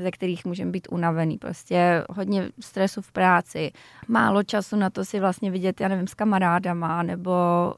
ze 0.01 0.11
kterých 0.11 0.45
můžeme 0.45 0.71
být 0.71 0.87
unavený. 0.91 1.37
Prostě 1.37 2.03
hodně 2.09 2.49
stresu 2.59 3.01
v 3.01 3.11
práci, 3.11 3.71
málo 4.07 4.43
času 4.43 4.75
na 4.75 4.89
to 4.89 5.05
si 5.05 5.19
vlastně 5.19 5.51
vidět, 5.51 5.81
já 5.81 5.87
nevím, 5.87 6.07
s 6.07 6.13
kamarádama, 6.13 7.03
nebo 7.03 7.33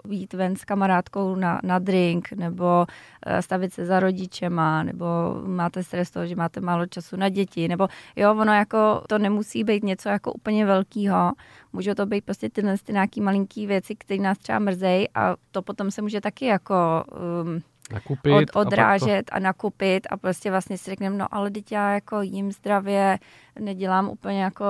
jít 0.10 0.34
ven 0.34 0.56
s 0.56 0.66
kamarádkou 0.66 1.36
na, 1.36 1.60
na 1.64 1.80
drink, 1.80 2.32
nebo 2.32 2.86
eh, 3.26 3.42
stavit 3.42 3.74
se 3.74 3.86
za 3.86 4.00
rodičema, 4.00 4.84
nebo 4.84 5.06
máte 5.46 5.84
stres 5.84 6.12
toho, 6.12 6.28
že 6.28 6.36
máte 6.36 6.62
málo 6.62 6.86
času 6.86 7.16
na 7.16 7.30
děti, 7.30 7.68
nebo 7.68 7.88
jo, 8.16 8.32
ono 8.32 8.54
jako, 8.54 9.02
to 9.10 9.18
nemusí 9.18 9.64
být 9.64 9.84
něco 9.84 10.10
jako 10.10 10.34
úplně 10.34 10.66
velkého, 10.66 11.32
můžou 11.74 11.94
to 11.94 12.06
být 12.06 12.26
prostě 12.26 12.50
tyhle 12.50 12.76
ty 12.84 12.94
nějaký 12.94 13.22
malinký 13.22 13.68
věci, 13.68 13.96
které 13.96 14.22
nás 14.22 14.38
třeba 14.38 14.60
mrzejí 14.60 15.08
a 15.16 15.36
to 15.52 15.62
potom 15.62 15.92
se 15.92 16.02
může 16.02 16.22
taky 16.22 16.46
jako 16.46 17.04
um, 17.44 17.62
nakupit 17.92 18.34
od, 18.34 18.56
odrážet 18.56 19.30
a, 19.30 19.32
to... 19.32 19.36
a 19.36 19.40
nakupit 19.40 20.08
a 20.10 20.18
prostě 20.18 20.52
vlastně 20.52 20.78
si 20.78 20.90
řekneme, 20.90 21.18
no 21.18 21.28
ale 21.32 21.52
teď 21.52 21.72
já 21.72 21.92
jako 21.92 22.22
jím 22.22 22.52
zdravě, 22.52 23.20
nedělám 23.60 24.10
úplně 24.10 24.44
jako, 24.44 24.66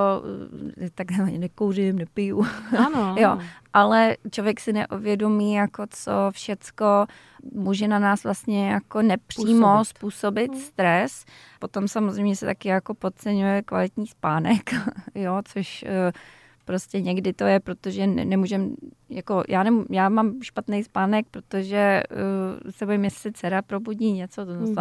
eh, 0.81 0.89
tak 0.95 1.11
nekouřím, 1.37 1.95
nepiju. 1.95 2.45
Ano. 2.77 3.15
jo, 3.19 3.37
ale 3.73 4.17
člověk 4.31 4.59
si 4.59 4.73
neovědomí, 4.73 5.53
jako 5.53 5.85
co 5.89 6.11
všecko 6.31 7.05
může 7.53 7.87
na 7.87 7.99
nás 7.99 8.23
vlastně 8.23 8.71
jako 8.71 9.01
nepřímo 9.01 9.85
způsobit, 9.85 9.97
způsobit 9.97 10.51
hmm. 10.51 10.61
stres. 10.61 11.25
Potom 11.59 11.87
samozřejmě 11.87 12.35
se 12.35 12.45
taky 12.45 12.69
jako 12.69 12.93
podceňuje 12.93 13.61
kvalitní 13.61 14.07
spánek, 14.07 14.73
jo, 15.15 15.41
což 15.45 15.85
uh, 15.87 16.11
Prostě 16.65 17.01
někdy 17.01 17.33
to 17.33 17.43
je, 17.43 17.59
protože 17.59 18.07
ne, 18.07 18.25
nemůžem, 18.25 18.75
jako 19.09 19.43
já, 19.49 19.63
nem, 19.63 19.85
já 19.89 20.09
mám 20.09 20.33
špatný 20.41 20.83
spánek, 20.83 21.25
protože 21.31 22.03
uh, 22.11 22.71
se 22.71 22.85
bojím, 22.85 23.03
jestli 23.03 23.19
se 23.19 23.31
dcera 23.31 23.61
probudí 23.61 24.11
něco. 24.11 24.45
To, 24.45 24.51
mm. 24.53 24.75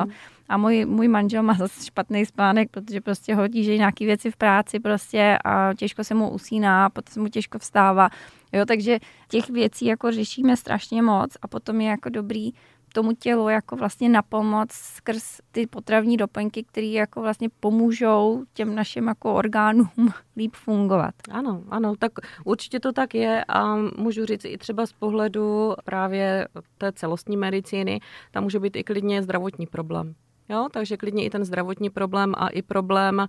A 0.48 0.56
můj, 0.56 0.84
můj 0.84 1.08
manžel 1.08 1.42
má 1.42 1.54
zase 1.58 1.86
špatný 1.86 2.26
spánek, 2.26 2.70
protože 2.70 3.00
prostě 3.00 3.34
hodí, 3.34 3.64
že 3.64 3.76
nějaké 3.76 4.04
věci 4.04 4.30
v 4.30 4.36
práci 4.36 4.80
prostě 4.80 5.38
a 5.44 5.74
těžko 5.74 6.04
se 6.04 6.14
mu 6.14 6.30
usíná, 6.30 6.90
potom 6.90 7.12
se 7.12 7.20
mu 7.20 7.28
těžko 7.28 7.58
vstává. 7.58 8.08
Jo, 8.52 8.64
takže 8.66 8.98
těch 9.28 9.50
věcí 9.50 9.86
jako 9.86 10.10
řešíme 10.10 10.56
strašně 10.56 11.02
moc 11.02 11.36
a 11.42 11.48
potom 11.48 11.80
je 11.80 11.88
jako 11.88 12.08
dobrý 12.08 12.50
tomu 12.92 13.12
tělu 13.12 13.48
jako 13.48 13.76
vlastně 13.76 14.08
na 14.08 14.22
pomoc 14.22 14.72
skrz 14.72 15.40
ty 15.52 15.66
potravní 15.66 16.16
doplňky, 16.16 16.64
které 16.64 16.86
jako 16.86 17.20
vlastně 17.20 17.48
pomůžou 17.60 18.44
těm 18.52 18.74
našim 18.74 19.08
jako 19.08 19.34
orgánům 19.34 19.88
líp 20.36 20.54
fungovat. 20.54 21.14
Ano, 21.30 21.64
ano, 21.68 21.94
tak 21.98 22.12
určitě 22.44 22.80
to 22.80 22.92
tak 22.92 23.14
je 23.14 23.44
a 23.48 23.76
můžu 23.76 24.26
říct 24.26 24.44
i 24.44 24.58
třeba 24.58 24.86
z 24.86 24.92
pohledu 24.92 25.74
právě 25.84 26.48
té 26.78 26.92
celostní 26.92 27.36
medicíny, 27.36 28.00
tam 28.30 28.42
může 28.42 28.60
být 28.60 28.76
i 28.76 28.84
klidně 28.84 29.22
zdravotní 29.22 29.66
problém. 29.66 30.14
Jo, 30.52 30.68
takže 30.72 30.96
klidně 30.96 31.24
i 31.24 31.30
ten 31.30 31.44
zdravotní 31.44 31.90
problém 31.90 32.34
a 32.36 32.48
i 32.48 32.62
problém, 32.62 33.26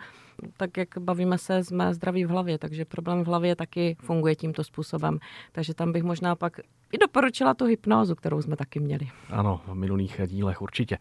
tak 0.57 0.77
jak 0.77 0.89
bavíme 0.99 1.37
se, 1.37 1.63
jsme 1.63 1.93
zdraví 1.93 2.25
v 2.25 2.29
hlavě, 2.29 2.57
takže 2.57 2.85
problém 2.85 3.23
v 3.23 3.27
hlavě 3.27 3.55
taky 3.55 3.97
funguje 3.99 4.35
tímto 4.35 4.63
způsobem. 4.63 5.19
Takže 5.51 5.73
tam 5.73 5.91
bych 5.91 6.03
možná 6.03 6.35
pak 6.35 6.59
i 6.91 6.97
doporučila 6.97 7.53
tu 7.53 7.65
hypnózu, 7.65 8.15
kterou 8.15 8.41
jsme 8.41 8.55
taky 8.55 8.79
měli. 8.79 9.09
Ano, 9.29 9.61
v 9.67 9.73
minulých 9.73 10.21
dílech 10.27 10.61
určitě. 10.61 10.97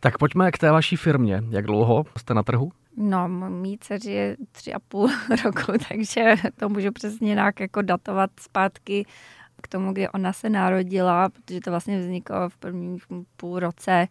Tak 0.00 0.18
pojďme 0.18 0.50
k 0.50 0.58
té 0.58 0.72
vaší 0.72 0.96
firmě. 0.96 1.42
Jak 1.50 1.66
dlouho 1.66 2.04
jste 2.18 2.34
na 2.34 2.42
trhu? 2.42 2.72
No, 2.96 3.28
mý 3.28 3.78
dceři 3.78 4.10
je 4.10 4.36
tři 4.52 4.72
a 4.72 4.78
půl 4.78 5.08
roku, 5.44 5.72
takže 5.88 6.34
to 6.56 6.68
můžu 6.68 6.92
přesně 6.92 7.34
nějak 7.34 7.60
jako 7.60 7.82
datovat 7.82 8.30
zpátky 8.40 9.06
k 9.62 9.68
tomu, 9.68 9.92
kdy 9.92 10.08
ona 10.08 10.32
se 10.32 10.50
narodila, 10.50 11.28
protože 11.28 11.60
to 11.60 11.70
vlastně 11.70 12.00
vzniklo 12.00 12.48
v 12.48 12.56
prvním 12.56 12.98
půl 13.36 13.58
roce, 13.58 14.06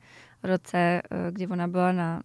roce, 0.48 0.78
eh, 0.78 1.02
kdy 1.32 1.48
ona 1.48 1.68
byla 1.68 1.92
na, 1.92 2.22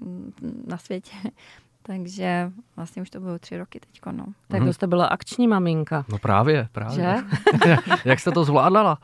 na 0.67 0.79
světě. 0.79 1.13
Takže 1.83 2.53
vlastně 2.77 3.03
už 3.03 3.11
to 3.11 3.21
bylo 3.21 3.39
tři 3.39 3.59
roky 3.59 3.81
teď. 3.81 4.01
No. 4.13 4.25
Tak 4.49 4.65
to 4.65 4.73
jste 4.73 4.87
byla 4.87 5.07
akční 5.07 5.49
maminka. 5.49 6.05
No 6.09 6.19
právě, 6.19 6.69
právě. 6.73 6.97
Že? 6.97 7.15
Jak 8.05 8.21
jste 8.21 8.31
to 8.31 8.45
zvládala? 8.45 8.99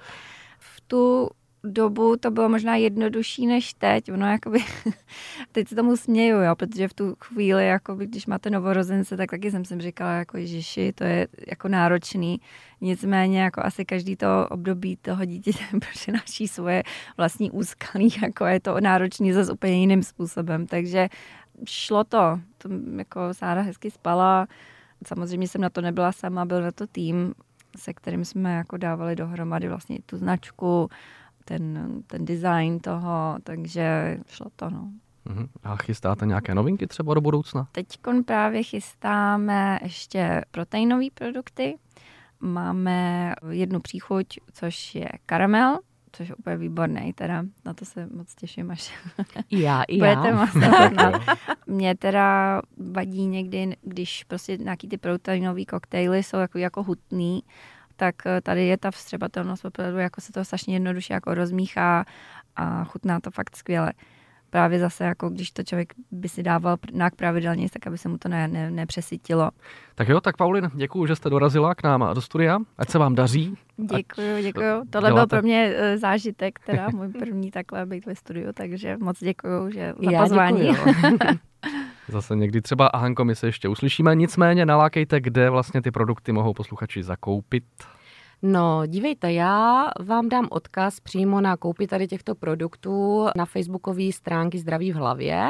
V 0.59 0.81
tu 0.81 1.31
dobu 1.65 2.17
to 2.17 2.31
bylo 2.31 2.49
možná 2.49 2.77
jednodušší 2.77 3.47
než 3.47 3.75
teď. 3.75 4.13
Ono 4.13 4.27
jakoby, 4.27 4.59
teď 5.53 5.69
se 5.69 5.75
tomu 5.75 5.97
směju, 5.97 6.37
jo, 6.37 6.57
protože 6.57 6.89
v 6.89 6.95
tu 6.95 7.17
chvíli, 7.25 7.67
jakoby, 7.67 8.07
když 8.07 8.27
máte 8.27 8.51
novorozence, 8.51 9.17
tak 9.17 9.31
taky 9.31 9.51
jsem 9.51 9.65
si 9.65 9.81
říkala, 9.81 10.13
jako 10.13 10.37
Ježiši, 10.37 10.93
to 10.93 11.05
je 11.05 11.29
jako 11.47 11.69
náročný. 11.69 12.41
Nicméně 12.81 13.41
jako 13.41 13.65
asi 13.65 13.85
každý 13.85 14.17
to 14.17 14.49
období 14.51 14.97
toho 14.97 15.25
dítěte 15.25 15.65
přináší 15.93 16.49
svoje 16.49 16.83
vlastní 17.17 17.51
úskalí, 17.51 18.15
jako 18.23 18.47
je 18.47 18.61
to 18.61 18.81
náročný 18.81 19.33
zase 19.33 19.53
úplně 19.53 19.81
jiným 19.81 20.03
způsobem. 20.03 20.67
Takže 20.67 21.09
šlo 21.65 22.05
to. 22.05 22.41
to 22.59 22.69
jako 22.97 23.21
Sára 23.33 23.63
hezky 23.63 23.91
spala. 23.91 24.47
Samozřejmě 25.07 25.49
jsem 25.49 25.61
na 25.61 25.71
to 25.71 25.81
nebyla 25.81 26.13
sama, 26.13 26.45
byl 26.45 26.63
na 26.63 26.73
to 26.73 26.87
tým, 26.87 27.35
se 27.77 27.93
kterým 27.93 28.25
jsme 28.25 28.55
jako 28.55 28.77
dávali 28.77 29.17
dohromady 29.17 29.69
vlastně 29.69 29.99
tu 30.07 30.17
značku, 30.17 30.89
ten, 31.49 32.03
ten 32.07 32.25
design 32.25 32.81
toho, 32.81 33.37
takže 33.45 34.19
šlo 34.27 34.47
to, 34.57 34.71
no. 34.71 34.89
Mhm. 35.25 35.49
A 35.63 35.77
chystáte 35.77 36.27
nějaké 36.27 36.55
novinky 36.55 36.87
třeba 36.87 37.15
do 37.15 37.21
budoucna? 37.21 37.69
Teď 37.73 37.87
právě 38.25 38.63
chystáme 38.63 39.79
ještě 39.83 40.45
proteinové 40.51 41.07
produkty. 41.15 41.79
Máme 42.41 43.35
jednu 43.51 43.81
příchuť, 43.81 44.27
což 44.53 44.95
je 44.95 45.09
karamel, 45.27 45.79
což 46.13 46.29
je 46.29 46.35
úplně 46.35 46.57
výborný, 46.57 47.13
teda 47.13 47.45
na 47.65 47.75
to 47.75 47.85
se 47.85 48.07
moc 48.07 48.35
těším, 48.35 48.71
až 48.71 48.95
I 49.51 49.61
já, 49.61 49.83
i 49.83 49.99
já. 49.99 50.15
budete 50.17 50.37
moc 50.37 50.51
ochutnat. 50.57 51.23
Mě 51.67 51.95
teda 51.95 52.61
vadí 52.93 53.27
někdy, 53.27 53.77
když 53.83 54.25
prostě 54.25 54.57
nějaký 54.57 54.89
ty 54.89 54.99
proteinové 54.99 55.65
koktejly 55.65 56.23
jsou 56.23 56.37
jako, 56.37 56.59
jako 56.59 56.83
hutný, 56.83 57.43
tak 57.99 58.27
eh, 58.27 58.41
tady 58.41 58.67
je 58.67 58.77
ta 58.77 58.91
vstřebatelnost 58.91 59.65
opravdu, 59.65 59.99
jako 59.99 60.21
se 60.21 60.33
to 60.33 60.45
strašně 60.45 60.75
jednoduše 60.75 61.15
jako 61.15 61.35
rozmíchá 61.35 62.05
a 62.57 62.85
chutná 62.85 63.21
to 63.21 63.31
fakt 63.31 63.57
skvěle. 63.57 63.93
Právě 64.51 64.79
zase, 64.79 65.05
jako 65.05 65.29
když 65.29 65.51
to 65.51 65.63
člověk 65.63 65.95
by 66.11 66.29
si 66.29 66.43
dával 66.43 66.77
nějak 66.93 67.15
pravidelně, 67.15 67.69
tak 67.73 67.87
aby 67.87 67.99
se 67.99 68.09
mu 68.09 68.19
to 68.19 68.29
ne, 68.29 68.49
ne, 68.49 68.71
nepřesytilo. 68.71 69.51
Tak 69.95 70.09
jo, 70.09 70.21
tak 70.21 70.37
Paulin, 70.37 70.71
děkuji, 70.75 71.07
že 71.07 71.17
jste 71.17 71.31
dorazila 71.31 71.75
k 71.75 71.83
nám 71.83 72.15
do 72.15 72.21
studia. 72.21 72.59
Ať 72.79 72.91
se 72.91 72.99
vám 72.99 73.15
daří. 73.15 73.55
Děkuji, 73.77 74.43
děkuji. 74.43 74.83
Tohle 74.91 75.13
byl 75.13 75.27
pro 75.27 75.43
mě 75.43 75.73
eh, 75.77 75.99
zážitek, 75.99 76.59
teda 76.59 76.89
můj 76.91 77.09
první 77.09 77.51
takhle 77.51 77.87
být 77.87 78.07
ve 78.07 78.15
studiu, 78.15 78.53
takže 78.55 78.97
moc 79.01 79.19
děkuji 79.21 79.71
že 79.71 79.95
za 80.05 80.11
Já 80.11 80.23
pozvání. 80.23 80.69
Zase 82.09 82.37
někdy 82.37 82.63
třeba 82.63 82.87
a 82.87 82.99
Hanko, 82.99 83.25
my 83.25 83.35
se 83.37 83.47
ještě 83.47 83.69
uslyšíme, 83.69 84.15
nicméně 84.15 84.67
nalákejte, 84.67 85.21
kde 85.21 85.51
vlastně 85.51 85.83
ty 85.83 85.91
produkty 85.91 86.33
mohou 86.33 86.55
posluchači 86.55 87.03
zakoupit. 87.03 87.65
No, 88.43 88.83
dívejte, 88.87 89.33
já 89.33 89.87
vám 90.01 90.29
dám 90.29 90.49
odkaz 90.51 91.01
přímo 91.01 91.41
na 91.41 91.57
koupi 91.57 91.87
tady 91.87 92.07
těchto 92.07 92.35
produktů 92.35 93.27
na 93.37 93.45
facebookové 93.45 94.13
stránky 94.13 94.59
Zdraví 94.59 94.93
v 94.93 94.95
hlavě, 94.97 95.49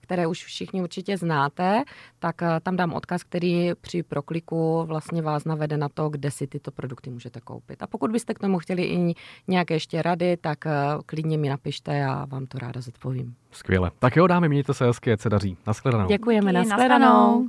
které 0.00 0.26
už 0.26 0.44
všichni 0.44 0.82
určitě 0.82 1.16
znáte, 1.16 1.82
tak 2.18 2.42
eh, 2.42 2.60
tam 2.62 2.76
dám 2.76 2.92
odkaz, 2.92 3.22
který 3.22 3.70
při 3.80 4.02
prokliku 4.02 4.84
vlastně 4.86 5.22
vás 5.22 5.44
navede 5.44 5.76
na 5.76 5.88
to, 5.88 6.08
kde 6.08 6.30
si 6.30 6.46
tyto 6.46 6.70
produkty 6.70 7.10
můžete 7.10 7.40
koupit. 7.40 7.82
A 7.82 7.86
pokud 7.86 8.10
byste 8.10 8.34
k 8.34 8.38
tomu 8.38 8.58
chtěli 8.58 8.82
i 8.84 9.14
nějaké 9.48 9.74
ještě 9.74 10.02
rady, 10.02 10.36
tak 10.36 10.66
eh, 10.66 10.72
klidně 11.06 11.38
mi 11.38 11.48
napište 11.48 12.04
a 12.04 12.24
vám 12.24 12.46
to 12.46 12.58
ráda 12.58 12.80
zodpovím. 12.80 13.34
Skvěle. 13.50 13.90
Tak 13.98 14.16
jo, 14.16 14.26
dámy, 14.26 14.48
mějte 14.48 14.74
se 14.74 14.86
hezky, 14.86 15.12
ať 15.12 15.20
se 15.20 15.30
daří. 15.30 15.56
Naschledanou. 15.66 16.08
Děkujeme, 16.08 16.52
Díky, 16.52 16.68
nashledanou. 16.68 17.04
nashledanou. 17.04 17.48